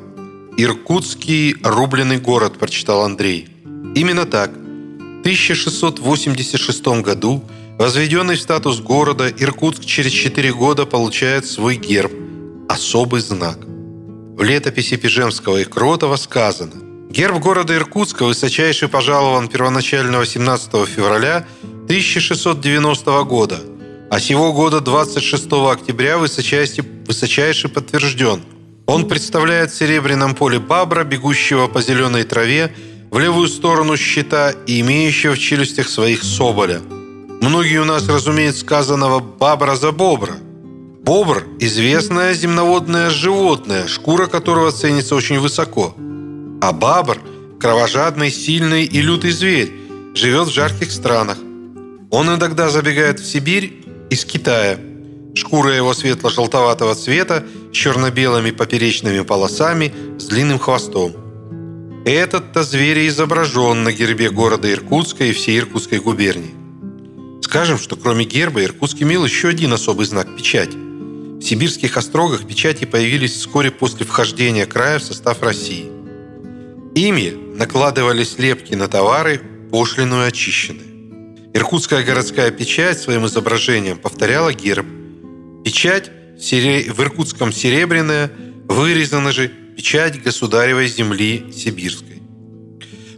«Иркутский 0.58 1.56
рубленый 1.64 2.20
город»,– 2.20 2.54
прочитал 2.60 3.02
Андрей. 3.02 3.48
Именно 3.96 4.28
так. 4.28 4.52
В 4.52 5.20
1686 5.22 7.02
году, 7.02 7.44
возведенный 7.80 8.36
в 8.36 8.40
статус 8.42 8.80
города, 8.80 9.28
Иркутск 9.28 9.86
через 9.86 10.12
4 10.12 10.54
года 10.54 10.86
получает 10.86 11.48
свой 11.48 11.78
герб– 11.78 12.12
особый 12.70 13.22
знак. 13.22 13.58
В 14.38 14.44
летописи 14.44 14.98
Пижемского 14.98 15.58
и 15.58 15.64
Кротова 15.64 16.18
сказано 16.18 16.76
«Герб 17.10 17.40
города 17.40 17.76
Иркутска 17.76 18.24
высочайший 18.24 18.88
пожалован 18.88 19.48
первоначально 19.48 20.20
18 20.20 20.88
февраля 20.88 21.48
1690 21.92 23.24
года, 23.26 23.60
а 24.10 24.18
сего 24.22 24.54
года 24.54 24.80
26 24.80 25.52
октября 25.52 26.18
высочайше, 26.18 26.86
высочайше 27.06 27.68
подтвержден. 27.68 28.44
Он 28.86 29.10
представляет 29.10 29.72
в 29.72 29.76
серебряном 29.78 30.34
поле 30.34 30.58
бабра, 30.58 31.04
бегущего 31.04 31.68
по 31.68 31.82
зеленой 31.82 32.24
траве, 32.24 32.74
в 33.10 33.20
левую 33.20 33.50
сторону 33.50 33.98
щита 33.98 34.52
и 34.68 34.80
имеющего 34.80 35.34
в 35.34 35.40
челюстях 35.40 35.90
своих 35.90 36.24
соболя. 36.24 36.80
Многие 37.42 37.82
у 37.82 37.86
нас 37.86 38.08
разумеют 38.08 38.56
сказанного 38.56 39.20
«бабра 39.20 39.76
за 39.76 39.92
бобра», 39.92 40.38
Бобр– 41.04 41.44
известное 41.60 42.34
земноводное 42.34 43.10
животное, 43.10 43.88
шкура 43.88 44.28
которого 44.28 44.72
ценится 44.72 45.14
очень 45.14 45.40
высоко. 45.40 45.94
А 46.62 46.72
бабр– 46.72 47.18
кровожадный, 47.60 48.32
сильный 48.32 48.86
и 48.86 49.02
лютый 49.02 49.32
зверь, 49.32 49.74
живет 50.14 50.48
в 50.48 50.54
жарких 50.54 50.90
странах. 50.90 51.38
Он 52.12 52.28
иногда 52.28 52.69
забегает 52.69 53.21
в 53.21 53.26
Сибирь 53.26 53.86
из 54.10 54.26
Китая. 54.26 54.78
Шкура 55.34 55.74
его 55.74 55.93
светло-желтоватого 55.93 56.93
цвета 56.93 57.45
с 57.71 57.76
черно-белыми 57.76 58.52
поперечными 58.52 59.21
полосами 59.21 59.93
с 60.19 60.26
длинным 60.26 60.60
хвостом. 60.60 61.15
Этот-то 62.06 62.63
зверь 62.63 63.08
изображен 63.08 63.84
на 63.84 63.93
гербе 63.93 64.30
города 64.30 64.69
Иркутска 64.69 65.24
и 65.24 65.32
всей 65.32 65.60
Иркутской 65.60 66.00
губернии. 66.00 66.54
Скажем, 67.41 67.78
что 67.78 67.95
кроме 67.95 68.26
герба 68.26 68.62
Иркутск 68.62 69.02
имел 69.02 69.24
еще 69.24 69.47
один 69.47 69.71
особый 69.71 70.06
знак– 70.06 70.36
печать. 70.38 70.74
В 70.74 71.41
сибирских 71.41 71.95
острогах 71.95 72.45
печати 72.45 72.84
появились 72.84 73.36
вскоре 73.36 73.71
после 73.71 74.06
вхождения 74.06 74.65
края 74.65 75.00
в 75.00 75.04
состав 75.04 75.41
России. 75.41 75.89
Ими 76.93 77.34
накладывались 77.56 78.38
лепки 78.38 78.76
на 78.76 78.89
товары, 78.89 79.41
пошлиную 79.71 80.28
очищенные. 80.28 80.91
Иркутская 81.54 82.04
городская 82.04 82.52
печать 82.52 83.00
своим 83.00 83.26
изображением 83.26 83.98
повторяла 83.98 84.54
герб. 84.54 84.86
Печать 85.64 86.12
в 86.36 87.02
Иркутском 87.02 87.52
серебряная, 87.52 88.32
вырезана 88.68 89.32
же 89.32 89.48
печать 89.48 90.22
государевой 90.24 90.88
земли 90.88 91.52
сибирской. 91.54 92.22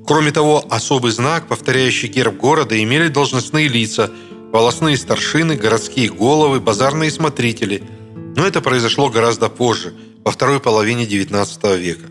Кроме 0.06 0.32
того, 0.32 0.66
особый 0.70 1.12
знак, 1.12 1.48
повторяющий 1.48 2.10
герб 2.10 2.36
города, 2.36 2.82
имели 2.82 3.08
должностные 3.08 3.68
лица, 3.68 4.12
волосные 4.52 4.98
старшины, 4.98 5.56
городские 5.56 6.10
головы, 6.10 6.60
базарные 6.60 7.12
смотрители– 7.12 7.84
но 8.36 8.48
это 8.48 8.62
произошло 8.62 9.10
гораздо 9.10 9.50
позже, 9.50 9.94
во 10.24 10.32
второй 10.32 10.60
половине 10.60 11.06
XIX 11.06 11.78
века. 11.78 12.08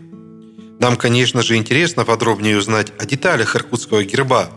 Нам, 0.79 0.95
конечно 0.95 1.41
же, 1.41 1.55
интересно 1.55 2.05
подробнее 2.05 2.57
узнать 2.57 2.93
о 2.99 3.05
деталях 3.05 3.55
иркутского 3.55 4.03
герба, 4.03 4.51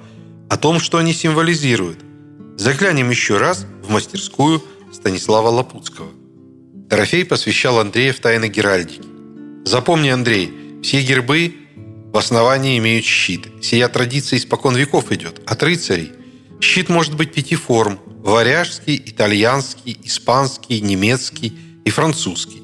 о 0.48 0.56
том, 0.56 0.80
что 0.80 0.98
они 0.98 1.12
символизируют. 1.12 1.98
Заглянем 2.56 3.10
еще 3.10 3.38
раз 3.38 3.66
в 3.82 3.90
мастерскую 3.90 4.62
Станислава 4.92 5.48
Лапутского. 5.48 6.08
Дорофей 6.88 7.24
посвящал 7.24 7.78
Андрея 7.80 8.12
в 8.12 8.20
тайны 8.20 8.48
геральдики. 8.48 9.02
Запомни, 9.64 10.08
Андрей, 10.08 10.80
все 10.82 11.02
гербы 11.02 11.54
в 12.12 12.16
основании 12.16 12.78
имеют 12.78 13.04
щит. 13.04 13.48
Сия 13.60 13.88
традиция 13.88 14.38
испокон 14.38 14.76
веков 14.76 15.12
идет, 15.12 15.40
от 15.44 15.62
рыцарей. 15.62 16.12
Щит 16.60 16.88
может 16.88 17.16
быть 17.16 17.34
пяти 17.34 17.56
форм– 17.56 17.98
варяжский, 18.22 19.02
итальянский, 19.04 19.98
испанский, 20.02 20.80
немецкий 20.80 21.52
и 21.84 21.90
французский. 21.90 22.62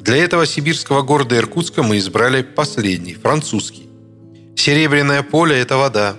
Для 0.00 0.16
этого 0.16 0.46
сибирского 0.46 1.02
города 1.02 1.36
Иркутска 1.36 1.82
мы 1.82 1.98
избрали 1.98 2.42
последний, 2.42 3.14
французский. 3.14 3.88
Серебряное 4.56 5.22
поле– 5.22 5.56
это 5.58 5.76
вода. 5.76 6.16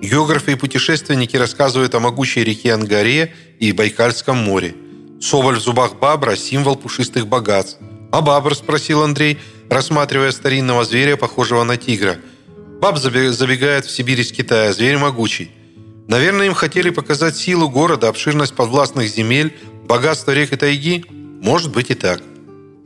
Географы 0.00 0.52
и 0.52 0.54
путешественники 0.54 1.36
рассказывают 1.36 1.94
о 1.94 2.00
могучей 2.00 2.42
реке 2.42 2.72
Ангаре 2.72 3.34
и 3.58 3.72
Байкальском 3.72 4.38
море. 4.38 4.74
Соболь 5.20 5.56
в 5.56 5.60
зубах 5.60 5.98
бабра– 5.98 6.36
символ 6.36 6.76
пушистых 6.76 7.26
богатств. 7.26 7.78
«А 8.10 8.22
бабр?»– 8.22 8.54
спросил 8.56 9.02
Андрей, 9.02 9.38
рассматривая 9.68 10.32
старинного 10.32 10.84
зверя, 10.84 11.16
похожего 11.16 11.64
на 11.64 11.76
тигра. 11.76 12.16
Баб 12.80 12.96
забегает 12.96 13.84
в 13.84 13.90
Сибирь 13.90 14.20
из 14.20 14.32
Китая, 14.32 14.72
зверь 14.72 14.96
могучий. 14.96 15.50
Наверное, 16.08 16.46
им 16.46 16.54
хотели 16.54 16.88
показать 16.88 17.36
силу 17.36 17.68
города, 17.68 18.08
обширность 18.08 18.54
подвластных 18.54 19.06
земель, 19.08 19.54
богатство 19.86 20.32
рек 20.32 20.52
и 20.54 20.56
тайги? 20.56 21.04
Может 21.08 21.70
быть 21.72 21.90
и 21.90 21.94
так. 21.94 22.22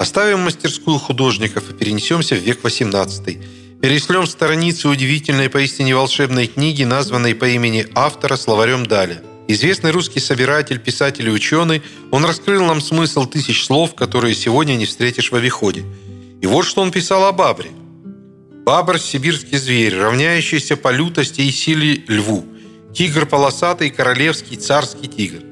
Оставим 0.00 0.40
мастерскую 0.40 0.98
художников 0.98 1.70
и 1.70 1.74
перенесемся 1.74 2.34
в 2.34 2.40
век 2.40 2.60
XVIII. 2.60 3.42
Перешлем 3.84 4.26
страницы 4.26 4.88
удивительной 4.88 5.50
поистине 5.50 5.94
волшебной 5.94 6.46
книги, 6.46 6.84
названной 6.84 7.34
по 7.34 7.44
имени 7.44 7.86
автора 7.94 8.36
словарем 8.36 8.86
Даля. 8.86 9.22
Известный 9.46 9.90
русский 9.90 10.20
собиратель, 10.20 10.78
писатель 10.78 11.28
и 11.28 11.30
ученый, 11.30 11.82
он 12.10 12.24
раскрыл 12.24 12.64
нам 12.64 12.80
смысл 12.80 13.26
тысяч 13.26 13.62
слов, 13.62 13.94
которые 13.94 14.34
сегодня 14.34 14.76
не 14.76 14.86
встретишь 14.86 15.30
в 15.30 15.36
обиходе. 15.36 15.84
И 16.40 16.46
вот 16.46 16.64
что 16.64 16.80
он 16.80 16.92
писал 16.92 17.26
о 17.26 17.32
Бабре. 17.32 17.72
Бабр– 18.64 18.98
сибирский 18.98 19.58
зверь, 19.58 19.98
равняющийся 19.98 20.78
по 20.78 20.90
лютости 20.90 21.42
и 21.42 21.50
силе 21.50 22.04
льву– 22.08 22.46
Тигр 22.94 23.26
полосатый, 23.26 23.90
королевский, 23.90 24.56
царский 24.56 25.08
тигр. 25.08 25.42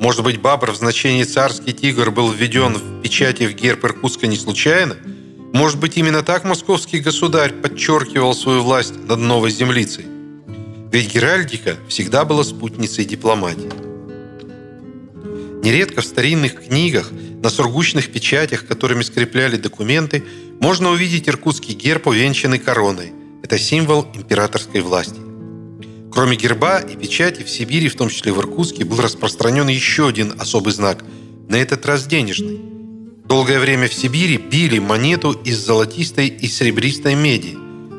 Может 0.00 0.24
быть, 0.24 0.40
бабр 0.40 0.72
в 0.72 0.76
значении 0.76 1.22
«царский 1.22 1.72
тигр» 1.72 2.10
был 2.10 2.32
введен 2.32 2.74
в 2.74 3.00
печати 3.00 3.46
в 3.46 3.54
герб 3.54 3.84
Иркутска 3.84 4.26
не 4.26 4.36
случайно? 4.36 4.96
Может 5.52 5.80
быть, 5.80 5.96
именно 5.96 6.22
так 6.22 6.44
московский 6.44 7.00
государь 7.00 7.52
подчеркивал 7.52 8.34
свою 8.34 8.62
власть 8.62 8.94
над 9.06 9.18
новой 9.18 9.50
землицей? 9.50 10.04
Ведь 10.92 11.12
геральдика 11.12 11.76
всегда 11.88 12.24
была 12.24 12.44
спутницей 12.44 13.04
дипломатии. 13.04 13.70
Нередко 15.62 16.00
в 16.00 16.04
старинных 16.04 16.66
книгах, 16.66 17.10
на 17.42 17.50
сургучных 17.50 18.10
печатях, 18.12 18.66
которыми 18.66 19.02
скрепляли 19.02 19.56
документы, 19.56 20.24
можно 20.60 20.90
увидеть 20.90 21.28
иркутский 21.28 21.74
герб, 21.74 22.06
увенчанный 22.06 22.58
короной. 22.58 23.12
Это 23.42 23.58
символ 23.58 24.06
императорской 24.14 24.80
власти. 24.80 25.20
Кроме 26.12 26.36
герба 26.36 26.78
и 26.78 26.96
печати, 26.96 27.42
в 27.42 27.50
Сибири, 27.50 27.88
в 27.88 27.96
том 27.96 28.08
числе 28.08 28.32
в 28.32 28.38
Иркутске, 28.38 28.84
был 28.84 29.00
распространен 29.00 29.68
еще 29.68 30.08
один 30.08 30.34
особый 30.38 30.72
знак, 30.72 31.04
на 31.48 31.56
этот 31.56 31.84
раз 31.86 32.06
денежный. 32.06 32.77
Долгое 33.28 33.60
время 33.60 33.88
в 33.88 33.92
Сибири 33.92 34.38
били 34.38 34.78
монету 34.78 35.32
из 35.32 35.58
золотистой 35.58 36.28
и 36.28 36.46
серебристой 36.46 37.14
меди. 37.14 37.58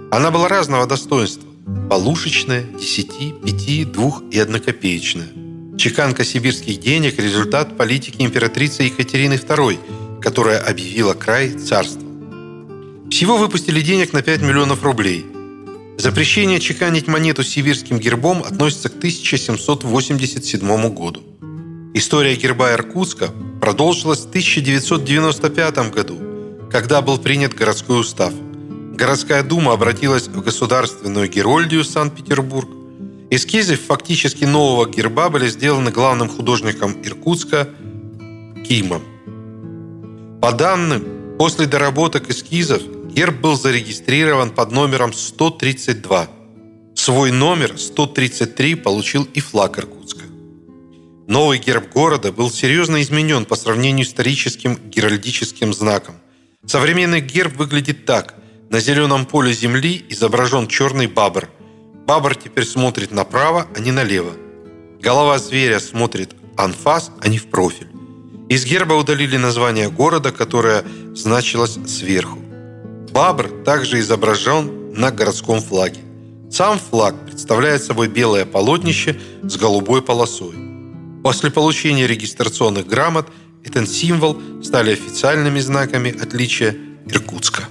Она 0.10 0.32
была 0.32 0.48
разного 0.48 0.88
достоинства– 0.88 1.48
полушечная, 1.90 2.64
десяти, 2.64 3.36
пяти, 3.46 3.86
двух 3.86 4.24
и 4.32 4.40
однокопеечная. 4.40 5.28
Чеканка 5.78 6.26
сибирских 6.26 6.80
денег– 6.80 7.14
результат 7.20 7.78
политики 7.78 8.24
императрицы 8.24 8.82
Екатерины 8.84 9.34
II, 9.34 10.20
которая 10.20 10.62
объявила 10.62 11.14
край 11.14 11.52
царства. 11.52 12.02
Всего 13.12 13.38
выпустили 13.38 13.82
денег 13.82 14.14
на 14.14 14.24
5 14.24 14.42
миллионов 14.42 14.82
рублей. 14.82 15.28
Запрещение 16.00 16.60
чеканить 16.60 17.08
монету 17.08 17.44
с 17.44 17.50
сибирским 17.50 18.00
гербом 18.00 18.42
относится 18.42 18.90
к 18.90 18.98
1787 18.98 20.90
году. 20.92 21.22
История 21.94 22.36
герба 22.36 22.74
Иркутска 22.74 23.30
продолжилась 23.70 24.22
в 24.22 24.30
1995 24.30 25.92
году, 25.94 26.18
когда 26.72 27.04
был 27.04 27.20
принят 27.20 27.54
городской 27.54 28.00
устав. 28.00 28.34
Городская 28.96 29.44
дума 29.44 29.74
обратилась 29.74 30.28
в 30.28 30.42
Государственную 30.42 31.30
Герольдию 31.30 31.84
Санкт-Петербург 31.84 32.68
Эскизы 33.30 33.76
фактически 33.76 34.44
нового 34.44 34.90
герба 34.90 35.30
были 35.30 35.48
сделаны 35.50 35.92
главным 35.92 36.30
художником 36.30 36.96
Иркутска 37.04 37.70
Кимом. 38.68 39.04
По 40.42 40.52
данным, 40.52 41.38
после 41.38 41.68
доработок 41.68 42.28
эскизов 42.32 42.82
герб 43.14 43.40
был 43.40 43.56
зарегистрирован 43.56 44.50
под 44.50 44.72
номером 44.72 45.14
132. 45.14 46.28
Свой 46.96 47.32
номер 47.32 47.78
133 47.78 48.74
получил 48.74 49.28
и 49.36 49.40
флаг 49.40 49.78
Иркутска. 49.78 49.99
Новый 51.30 51.60
герб 51.60 51.94
города 51.94 52.34
был 52.34 52.52
серьезно 52.52 53.02
изменен 53.02 53.46
по 53.46 53.56
сравнению 53.56 54.06
с 54.06 54.10
историческим 54.10 54.78
геральдическим 54.90 55.74
знаком. 55.74 56.16
Современный 56.66 57.22
герб 57.22 57.56
выглядит 57.56 58.06
так. 58.06 58.36
На 58.70 58.82
зеленом 58.82 59.26
поле 59.26 59.54
земли 59.54 60.06
изображен 60.10 60.68
черный 60.68 61.08
бабр– 61.08 61.48
Бабр 62.10 62.36
теперь 62.36 62.66
смотрит 62.66 63.12
направо, 63.12 63.68
а 63.76 63.80
не 63.80 63.92
налево. 63.92 64.32
Голова 65.00 65.38
зверя 65.38 65.80
смотрит 65.80 66.36
анфас, 66.58 67.12
а 67.22 67.28
не 67.28 67.38
в 67.38 67.52
профиль. 67.52 67.92
Из 68.50 68.66
герба 68.66 68.94
удалили 68.94 69.38
название 69.38 69.92
города, 69.92 70.32
которое 70.32 70.84
значилось 71.14 71.78
сверху. 71.86 72.40
Бабр 73.12 73.50
также 73.64 74.00
изображен 74.00 74.92
на 74.94 75.12
городском 75.12 75.62
флаге. 75.62 76.02
Сам 76.50 76.80
флаг 76.80 77.14
представляет 77.28 77.84
собой 77.84 78.08
белое 78.08 78.46
полотнище 78.46 79.22
с 79.44 79.56
голубой 79.56 80.02
полосой. 80.02 80.56
После 81.24 81.52
получения 81.52 82.08
регистрационных 82.08 82.88
грамот 82.88 83.28
этот 83.64 83.90
символ 83.90 84.38
стали 84.64 84.94
официальными 84.94 85.60
знаками 85.60 86.12
отличия 86.12 86.76
Иркутска. 87.06 87.68